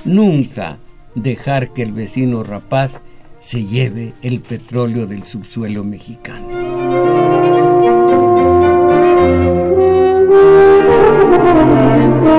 [0.05, 0.77] nunca
[1.15, 2.99] dejar que el vecino rapaz
[3.39, 6.82] se lleve el petróleo del subsuelo mexicano.
[12.23, 12.31] Mis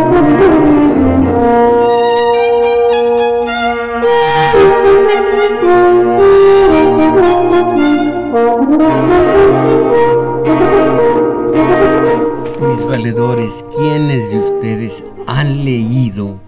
[12.86, 16.40] valedores, ¿quiénes de ustedes han leído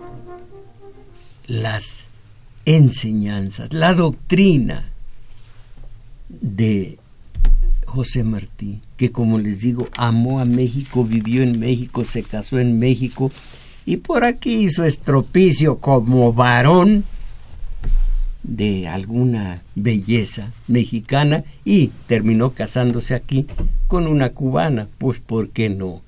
[1.47, 2.07] las
[2.65, 4.89] enseñanzas, la doctrina
[6.29, 6.99] de
[7.85, 12.79] José Martí, que como les digo, amó a México, vivió en México, se casó en
[12.79, 13.31] México
[13.85, 17.05] y por aquí hizo estropicio como varón
[18.43, 23.47] de alguna belleza mexicana y terminó casándose aquí
[23.89, 24.89] con una cubana.
[24.99, 26.03] Pues ¿por qué no?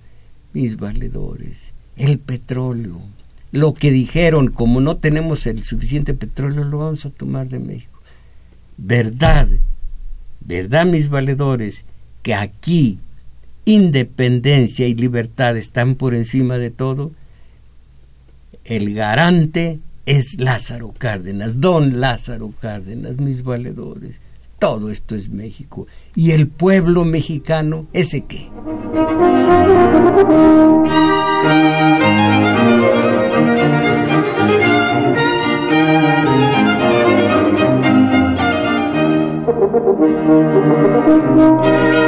[0.52, 3.00] Mis valedores, el petróleo,
[3.52, 8.00] lo que dijeron, como no tenemos el suficiente petróleo, lo vamos a tomar de México.
[8.76, 9.48] Verdad,
[10.40, 11.84] verdad mis valedores,
[12.22, 12.98] que aquí
[13.64, 17.12] independencia y libertad están por encima de todo,
[18.64, 24.20] el garante es Lázaro Cárdenas, don Lázaro Cárdenas, mis valedores.
[24.58, 25.86] Todo esto es México.
[26.14, 28.48] ¿Y el pueblo mexicano, ese qué?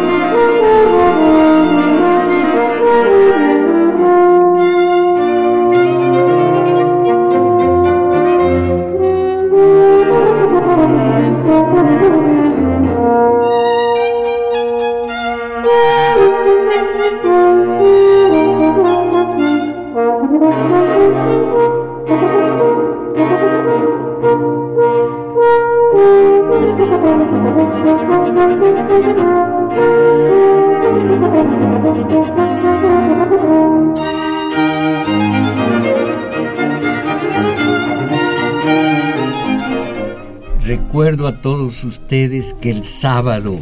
[41.91, 43.59] ustedes que el sábado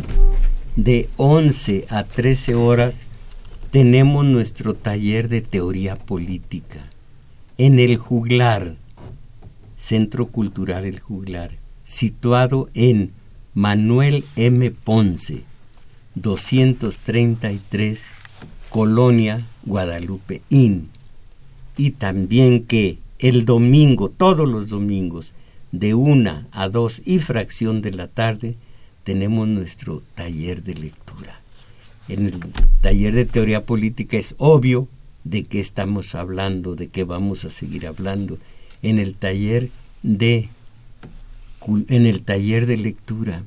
[0.76, 2.94] de 11 a 13 horas
[3.72, 6.86] tenemos nuestro taller de teoría política
[7.58, 8.76] en el Juglar,
[9.80, 11.54] Centro Cultural El Juglar,
[11.84, 13.14] situado en
[13.56, 14.70] Manuel M.
[14.70, 15.42] Ponce,
[16.14, 18.04] 233,
[18.70, 20.90] Colonia Guadalupe Inn.
[21.78, 25.34] Y también que el domingo, todos los domingos,
[25.72, 28.56] de una a dos y fracción de la tarde,
[29.04, 31.40] tenemos nuestro taller de lectura.
[32.08, 32.40] En el
[32.82, 34.88] taller de teoría política es obvio
[35.24, 38.38] de qué estamos hablando, de qué vamos a seguir hablando.
[38.82, 39.70] En el taller
[40.02, 40.50] de
[41.90, 43.44] en el taller de lectura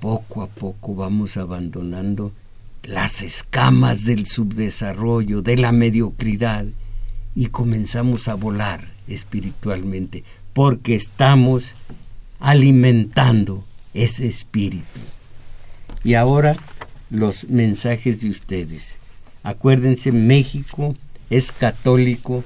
[0.00, 2.32] poco a poco vamos abandonando
[2.82, 6.66] las escamas del subdesarrollo, de la mediocridad
[7.34, 11.72] y comenzamos a volar espiritualmente porque estamos
[12.38, 15.00] alimentando ese espíritu.
[16.02, 16.56] Y ahora
[17.10, 18.94] los mensajes de ustedes.
[19.42, 20.96] Acuérdense, México
[21.28, 22.44] es católico.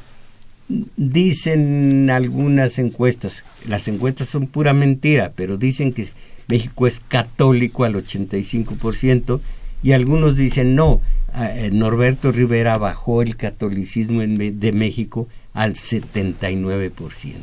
[0.69, 6.09] Dicen algunas encuestas, las encuestas son pura mentira, pero dicen que
[6.49, 9.41] México es católico al 85%
[9.83, 11.01] y algunos dicen no,
[11.37, 17.35] eh, Norberto Rivera bajó el catolicismo de México al 79%.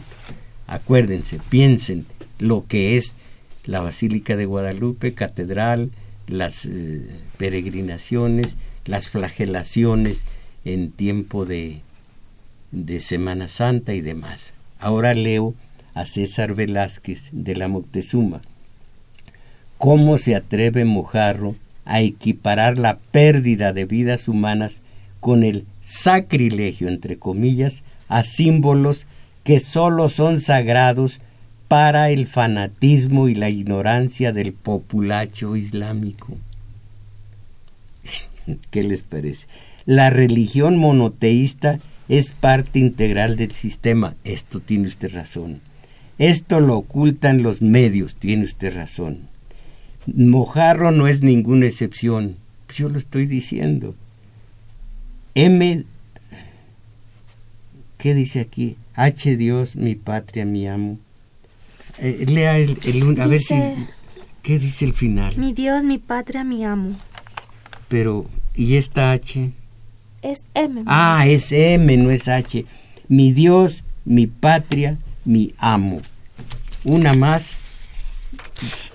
[0.72, 2.06] Acuérdense, piensen
[2.40, 3.12] lo que es
[3.66, 5.92] la Basílica de Guadalupe, catedral,
[6.28, 8.56] las eh, peregrinaciones,
[8.86, 10.24] las flagelaciones
[10.64, 11.82] en tiempo de,
[12.72, 14.54] de Semana Santa y demás.
[14.80, 15.56] Ahora leo
[15.94, 18.42] a César Velázquez de la Moctezuma.
[19.78, 24.78] ¿Cómo se atreve Mojarro a equiparar la pérdida de vidas humanas
[25.20, 29.06] con el sacrilegio, entre comillas, a símbolos
[29.44, 31.20] que sólo son sagrados
[31.68, 36.38] para el fanatismo y la ignorancia del populacho islámico.
[38.72, 39.48] ¿Qué les parece?
[39.86, 41.80] La religión monoteísta
[42.10, 44.16] es parte integral del sistema.
[44.24, 45.62] Esto tiene usted razón.
[46.18, 49.30] Esto lo ocultan los medios, tiene usted razón.
[50.06, 52.36] Mojarro no es ninguna excepción.
[52.76, 53.96] Yo lo estoy diciendo.
[55.36, 55.86] M.
[57.98, 58.76] ¿Qué dice aquí?
[58.96, 60.98] H Dios, mi patria, mi amo.
[61.98, 62.78] Eh, lea el,
[63.20, 63.56] a ver si...
[64.42, 65.38] ¿Qué dice el final?
[65.38, 66.98] Mi Dios, mi patria, mi amo.
[67.88, 68.26] Pero,
[68.56, 69.52] ¿y esta H?
[70.24, 70.84] Es M.
[70.88, 72.66] Ah, es M, no es H.
[73.08, 76.02] Mi Dios, mi patria, mi amo.
[76.84, 77.52] Una más.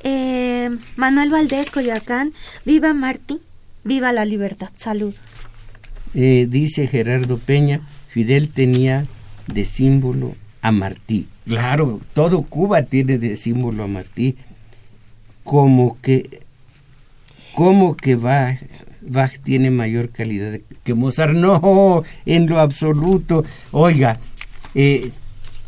[0.02, 2.32] Eh, Manuel Valdés, Coyoacán.
[2.64, 3.40] Viva Martí,
[3.84, 4.70] viva la libertad.
[4.76, 5.14] Salud.
[6.14, 9.04] Eh, dice Gerardo Peña, Fidel tenía
[9.46, 11.26] de símbolo a Martí.
[11.46, 14.36] Claro, todo Cuba tiene de símbolo a Martí.
[15.44, 16.40] Como que,
[17.54, 18.58] como que Bach,
[19.00, 21.34] Bach tiene mayor calidad que Mozart.
[21.34, 23.44] No, en lo absoluto.
[23.70, 24.18] Oiga,
[24.74, 25.12] eh,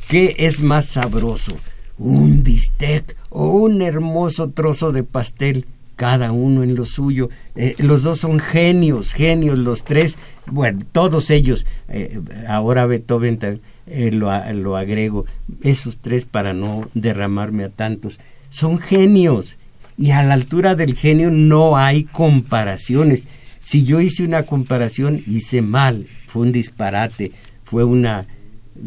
[0.09, 1.57] ¿qué es más sabroso?
[1.97, 5.66] ¿Un bistec o un hermoso trozo de pastel?
[5.99, 7.28] Cada uno en lo suyo.
[7.57, 14.12] Eh, los dos son genios, genios, los tres, bueno, todos ellos, eh, ahora Beethoven eh,
[14.12, 15.26] lo, lo agrego,
[15.62, 19.59] esos tres para no derramarme a tantos, son genios
[19.99, 23.26] y a la altura del genio no hay comparaciones.
[23.61, 27.32] Si yo hice una comparación, hice mal, fue un disparate,
[27.64, 28.28] fue una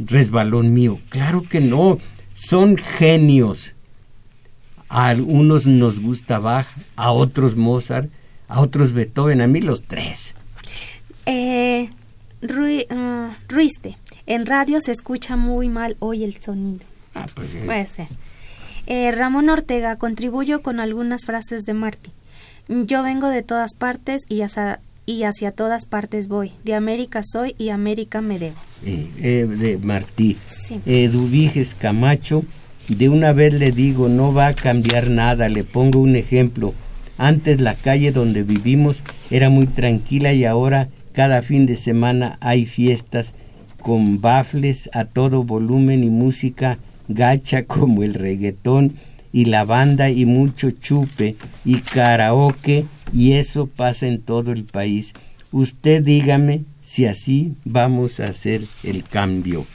[0.08, 0.98] resbalón mío.
[1.10, 2.00] Claro que no,
[2.34, 3.76] son genios
[4.92, 6.68] a algunos nos gusta Bach,
[6.98, 8.10] a otros Mozart,
[8.50, 10.34] a otros Beethoven, a mí los tres.
[11.26, 11.90] Eh,
[13.48, 16.84] Ruiste, en radio se escucha muy mal hoy el sonido.
[17.16, 17.64] Ah, pues, eh.
[17.66, 18.08] Puede ser.
[18.86, 22.12] Eh, Ramón Ortega, contribuyo con algunas frases de Martí.
[22.68, 26.52] Yo vengo de todas partes y hacia, y hacia todas partes voy.
[26.66, 28.58] De América soy y América me debo.
[28.84, 30.38] Eh, de Martí.
[30.48, 31.08] Sí.
[31.08, 32.44] Dubiges Camacho,
[32.96, 36.74] de una vez le digo, no va a cambiar nada, le pongo un ejemplo.
[37.18, 42.66] Antes la calle donde vivimos era muy tranquila y ahora cada fin de semana hay
[42.66, 43.34] fiestas
[43.80, 48.96] con bafles a todo volumen y música gacha como el reggaetón
[49.34, 55.14] y la banda y mucho chupe y karaoke y eso pasa en todo el país.
[55.52, 59.66] Usted dígame si así vamos a hacer el cambio.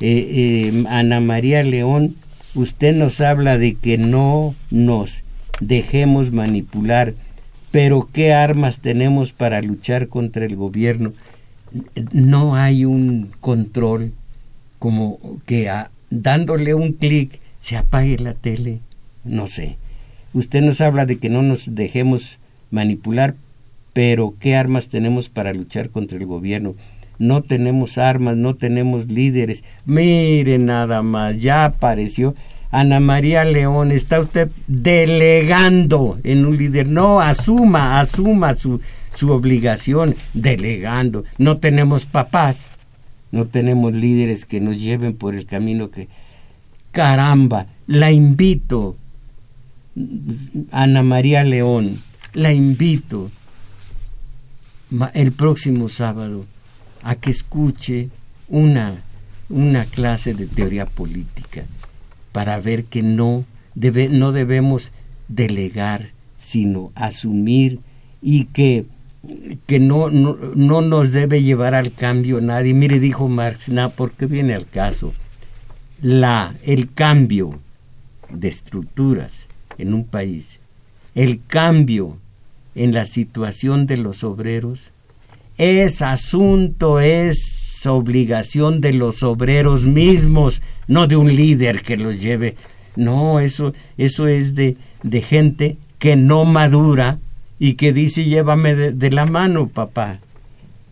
[0.00, 2.16] Eh, eh, Ana María León
[2.54, 5.22] usted nos habla de que no nos
[5.60, 7.14] dejemos manipular.
[7.70, 11.12] Pero ¿qué armas tenemos para luchar contra el gobierno?
[12.12, 14.12] No hay un control
[14.80, 15.70] como que
[16.10, 18.80] dándole un clic se apague la tele.
[19.22, 19.76] No sé.
[20.32, 22.38] Usted nos habla de que no nos dejemos
[22.70, 23.34] manipular,
[23.92, 26.74] pero ¿qué armas tenemos para luchar contra el gobierno?
[27.20, 29.62] No tenemos armas, no tenemos líderes.
[29.84, 32.34] Mire nada más, ya apareció
[32.70, 36.88] Ana María León, está usted delegando en un líder.
[36.88, 38.80] No, asuma, asuma su,
[39.14, 41.24] su obligación, delegando.
[41.36, 42.70] No tenemos papás,
[43.32, 46.08] no tenemos líderes que nos lleven por el camino que...
[46.90, 48.96] Caramba, la invito,
[50.70, 51.98] Ana María León,
[52.32, 53.30] la invito
[55.12, 56.46] el próximo sábado
[57.02, 58.08] a que escuche
[58.48, 59.02] una,
[59.48, 61.64] una clase de teoría política
[62.32, 63.44] para ver que no,
[63.74, 64.92] debe, no debemos
[65.28, 67.80] delegar, sino asumir
[68.22, 68.84] y que,
[69.66, 72.74] que no, no, no, nos debe llevar al cambio nadie.
[72.74, 75.12] Mire, dijo Marx, nada, porque viene al caso.
[76.02, 77.60] La, el cambio
[78.30, 79.46] de estructuras
[79.78, 80.60] en un país,
[81.14, 82.18] el cambio
[82.74, 84.90] en la situación de los obreros,
[85.60, 92.56] es asunto, es obligación de los obreros mismos, no de un líder que los lleve.
[92.96, 97.18] No, eso, eso es de, de gente que no madura
[97.58, 100.18] y que dice llévame de, la mano, papá.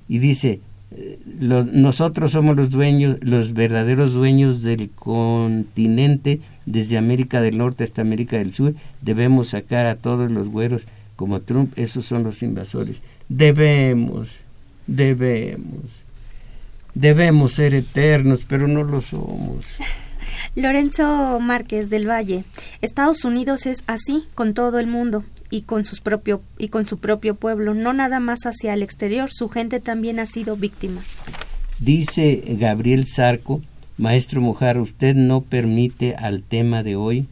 [0.06, 0.60] Y dice,
[0.94, 8.02] eh, nosotros somos los dueños, los verdaderos dueños del continente, desde América del Norte hasta
[8.02, 10.82] América del Sur, debemos sacar a todos los güeros
[11.16, 13.00] como Trump, esos son los invasores.
[13.30, 14.28] Debemos,
[14.88, 15.84] debemos,
[16.94, 19.64] debemos ser eternos, pero no lo somos.
[20.56, 22.44] Lorenzo Márquez del Valle,
[22.80, 26.98] Estados Unidos es así con todo el mundo y con sus propio y con su
[26.98, 31.02] propio pueblo, no nada más hacia el exterior, su gente también ha sido víctima.
[31.78, 33.62] Dice Gabriel Zarco,
[33.98, 37.28] maestro Mojar, usted no permite al tema de hoy,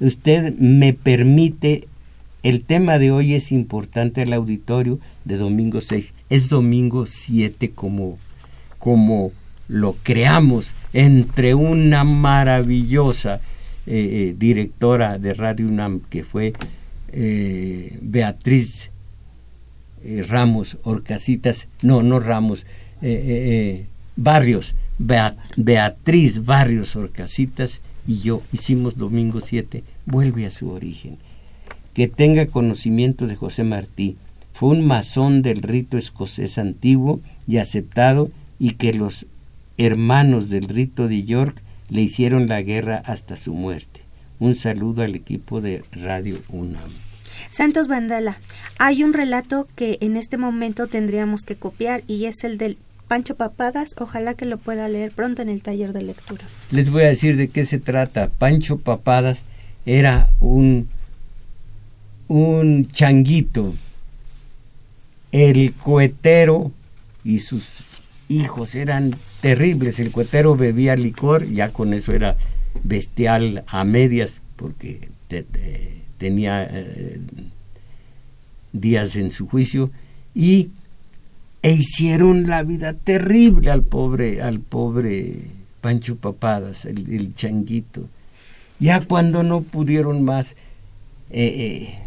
[0.00, 1.88] usted me permite
[2.42, 6.14] el tema de hoy es importante al auditorio de domingo 6.
[6.30, 8.18] Es domingo 7 como,
[8.78, 9.32] como
[9.68, 13.40] lo creamos entre una maravillosa
[13.86, 16.52] eh, eh, directora de Radio UNAM que fue
[17.12, 18.90] eh, Beatriz
[20.28, 22.64] Ramos Orcasitas, no, no Ramos,
[24.16, 31.18] Barrios, Beatriz Barrios Orcasitas y yo hicimos domingo 7, vuelve a su origen
[31.94, 34.16] que tenga conocimiento de José Martí.
[34.60, 39.24] Fue un masón del rito escocés antiguo y aceptado y que los
[39.78, 44.02] hermanos del rito de York le hicieron la guerra hasta su muerte.
[44.38, 46.90] Un saludo al equipo de Radio UNAM.
[47.50, 48.38] Santos Vandala,
[48.78, 52.76] hay un relato que en este momento tendríamos que copiar y es el del
[53.08, 53.94] Pancho Papadas.
[53.96, 56.44] Ojalá que lo pueda leer pronto en el taller de lectura.
[56.70, 58.28] Les voy a decir de qué se trata.
[58.28, 59.40] Pancho Papadas
[59.86, 60.86] era un
[62.28, 63.74] un changuito,
[65.32, 66.72] el cohetero
[67.24, 67.84] y sus
[68.28, 69.98] hijos eran terribles.
[69.98, 72.36] El cohetero bebía licor, ya con eso era
[72.84, 75.08] bestial a medias, porque
[76.18, 77.20] tenía eh,
[78.72, 79.90] días en su juicio,
[80.34, 80.70] y
[81.62, 85.36] e hicieron la vida terrible al pobre, al pobre
[85.80, 88.08] Pancho Papadas, el, changuito.
[88.78, 90.52] Ya cuando no pudieron más,
[91.30, 91.98] eh, eh,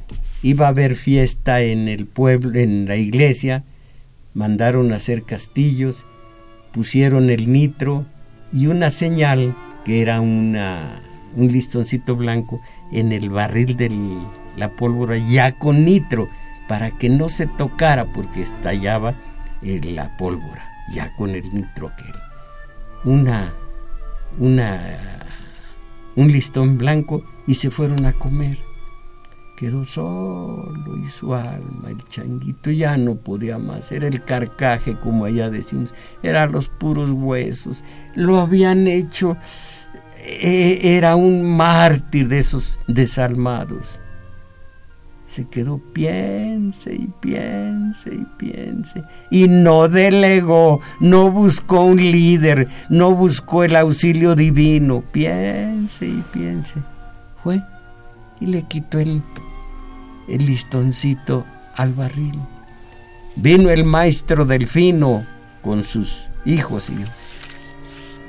[0.44, 3.64] iba a haber fiesta en el pueblo, en la iglesia,
[4.34, 6.06] mandaron a hacer castillos,
[6.74, 8.06] pusieron el nitro
[8.52, 11.02] y una señal que era una,
[11.36, 13.89] un listoncito blanco en el barril de
[14.58, 16.28] la pólvora ya con nitro
[16.68, 19.16] para que no se tocara porque estallaba
[19.62, 22.14] eh, la pólvora ya con el nitro aquel.
[23.06, 23.54] Una,
[24.39, 24.80] una,
[26.16, 28.73] un listón blanco y se fueron a comer
[29.56, 35.26] quedó solo y su alma, el changuito ya no podía más, era el carcaje como
[35.26, 35.93] allá decimos,
[36.24, 37.84] eran los puros huesos,
[38.16, 39.38] lo habían hecho,
[40.18, 43.99] e, era un mártir de esos desalmados.
[45.26, 53.16] Se quedó piense y piense y piense y no delegó, no buscó un líder, no
[53.16, 56.76] buscó el auxilio divino, piense y piense.
[57.43, 57.64] Fue
[58.40, 59.22] y le quitó el
[60.28, 62.40] el listoncito al barril.
[63.36, 65.26] Vino el maestro Delfino
[65.62, 66.94] con sus hijos y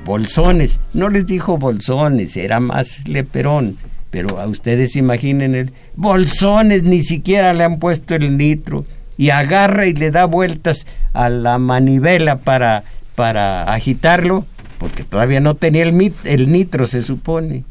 [0.04, 0.80] bolsones.
[0.92, 3.76] No les dijo bolsones, era más leperón,
[4.10, 8.86] Pero a ustedes imaginen el bolsones, ni siquiera le han puesto el nitro
[9.16, 12.84] y agarra y le da vueltas a la manivela para,
[13.16, 14.46] para agitarlo,
[14.78, 17.64] porque todavía no tenía el, el nitro, se supone.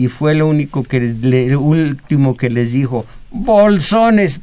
[0.00, 4.40] Y fue lo único que le, último que les dijo, bolsones,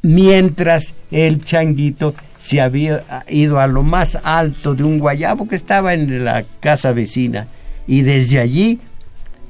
[0.00, 5.92] mientras el changuito se había ido a lo más alto de un guayabo que estaba
[5.92, 7.48] en la casa vecina
[7.86, 8.80] y desde allí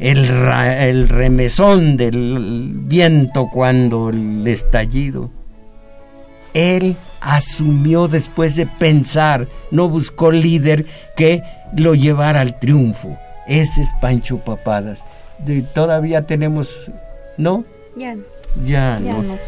[0.00, 5.30] el, el remesón del viento cuando el estallido.
[6.52, 10.84] Él asumió después de pensar, no buscó líder
[11.16, 11.44] que
[11.76, 13.16] lo llevara al triunfo.
[13.46, 15.04] Ese es Pancho Papadas.
[15.38, 16.90] De, todavía tenemos,
[17.36, 17.64] ¿no?
[17.96, 18.16] Ya.
[18.64, 19.38] Ya, no.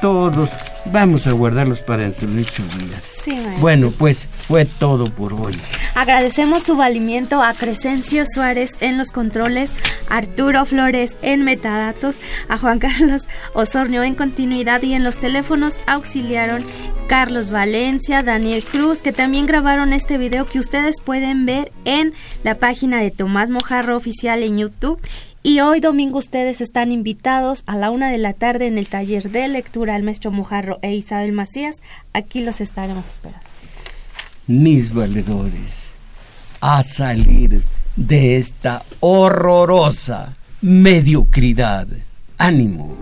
[0.00, 0.50] todos
[0.92, 3.02] vamos a guardarlos para dentro de ocho días.
[3.24, 5.52] Sí, bueno, pues fue todo por hoy.
[5.94, 9.72] Agradecemos su valimiento a Crescencio Suárez en los controles,
[10.08, 12.16] Arturo Flores en metadatos,
[12.48, 16.64] a Juan Carlos Osornio en continuidad y en los teléfonos auxiliaron
[17.08, 22.12] Carlos Valencia, Daniel Cruz, que también grabaron este video que ustedes pueden ver en
[22.44, 25.00] la página de Tomás Mojarro Oficial en YouTube
[25.46, 29.30] y hoy domingo ustedes están invitados a la una de la tarde en el taller
[29.30, 31.76] de lectura al maestro Mujarro e Isabel Macías.
[32.12, 33.46] Aquí los estaremos esperando.
[34.48, 35.86] Mis valedores,
[36.60, 37.62] a salir
[37.94, 40.32] de esta horrorosa
[40.62, 41.86] mediocridad.
[42.38, 42.96] Ánimo.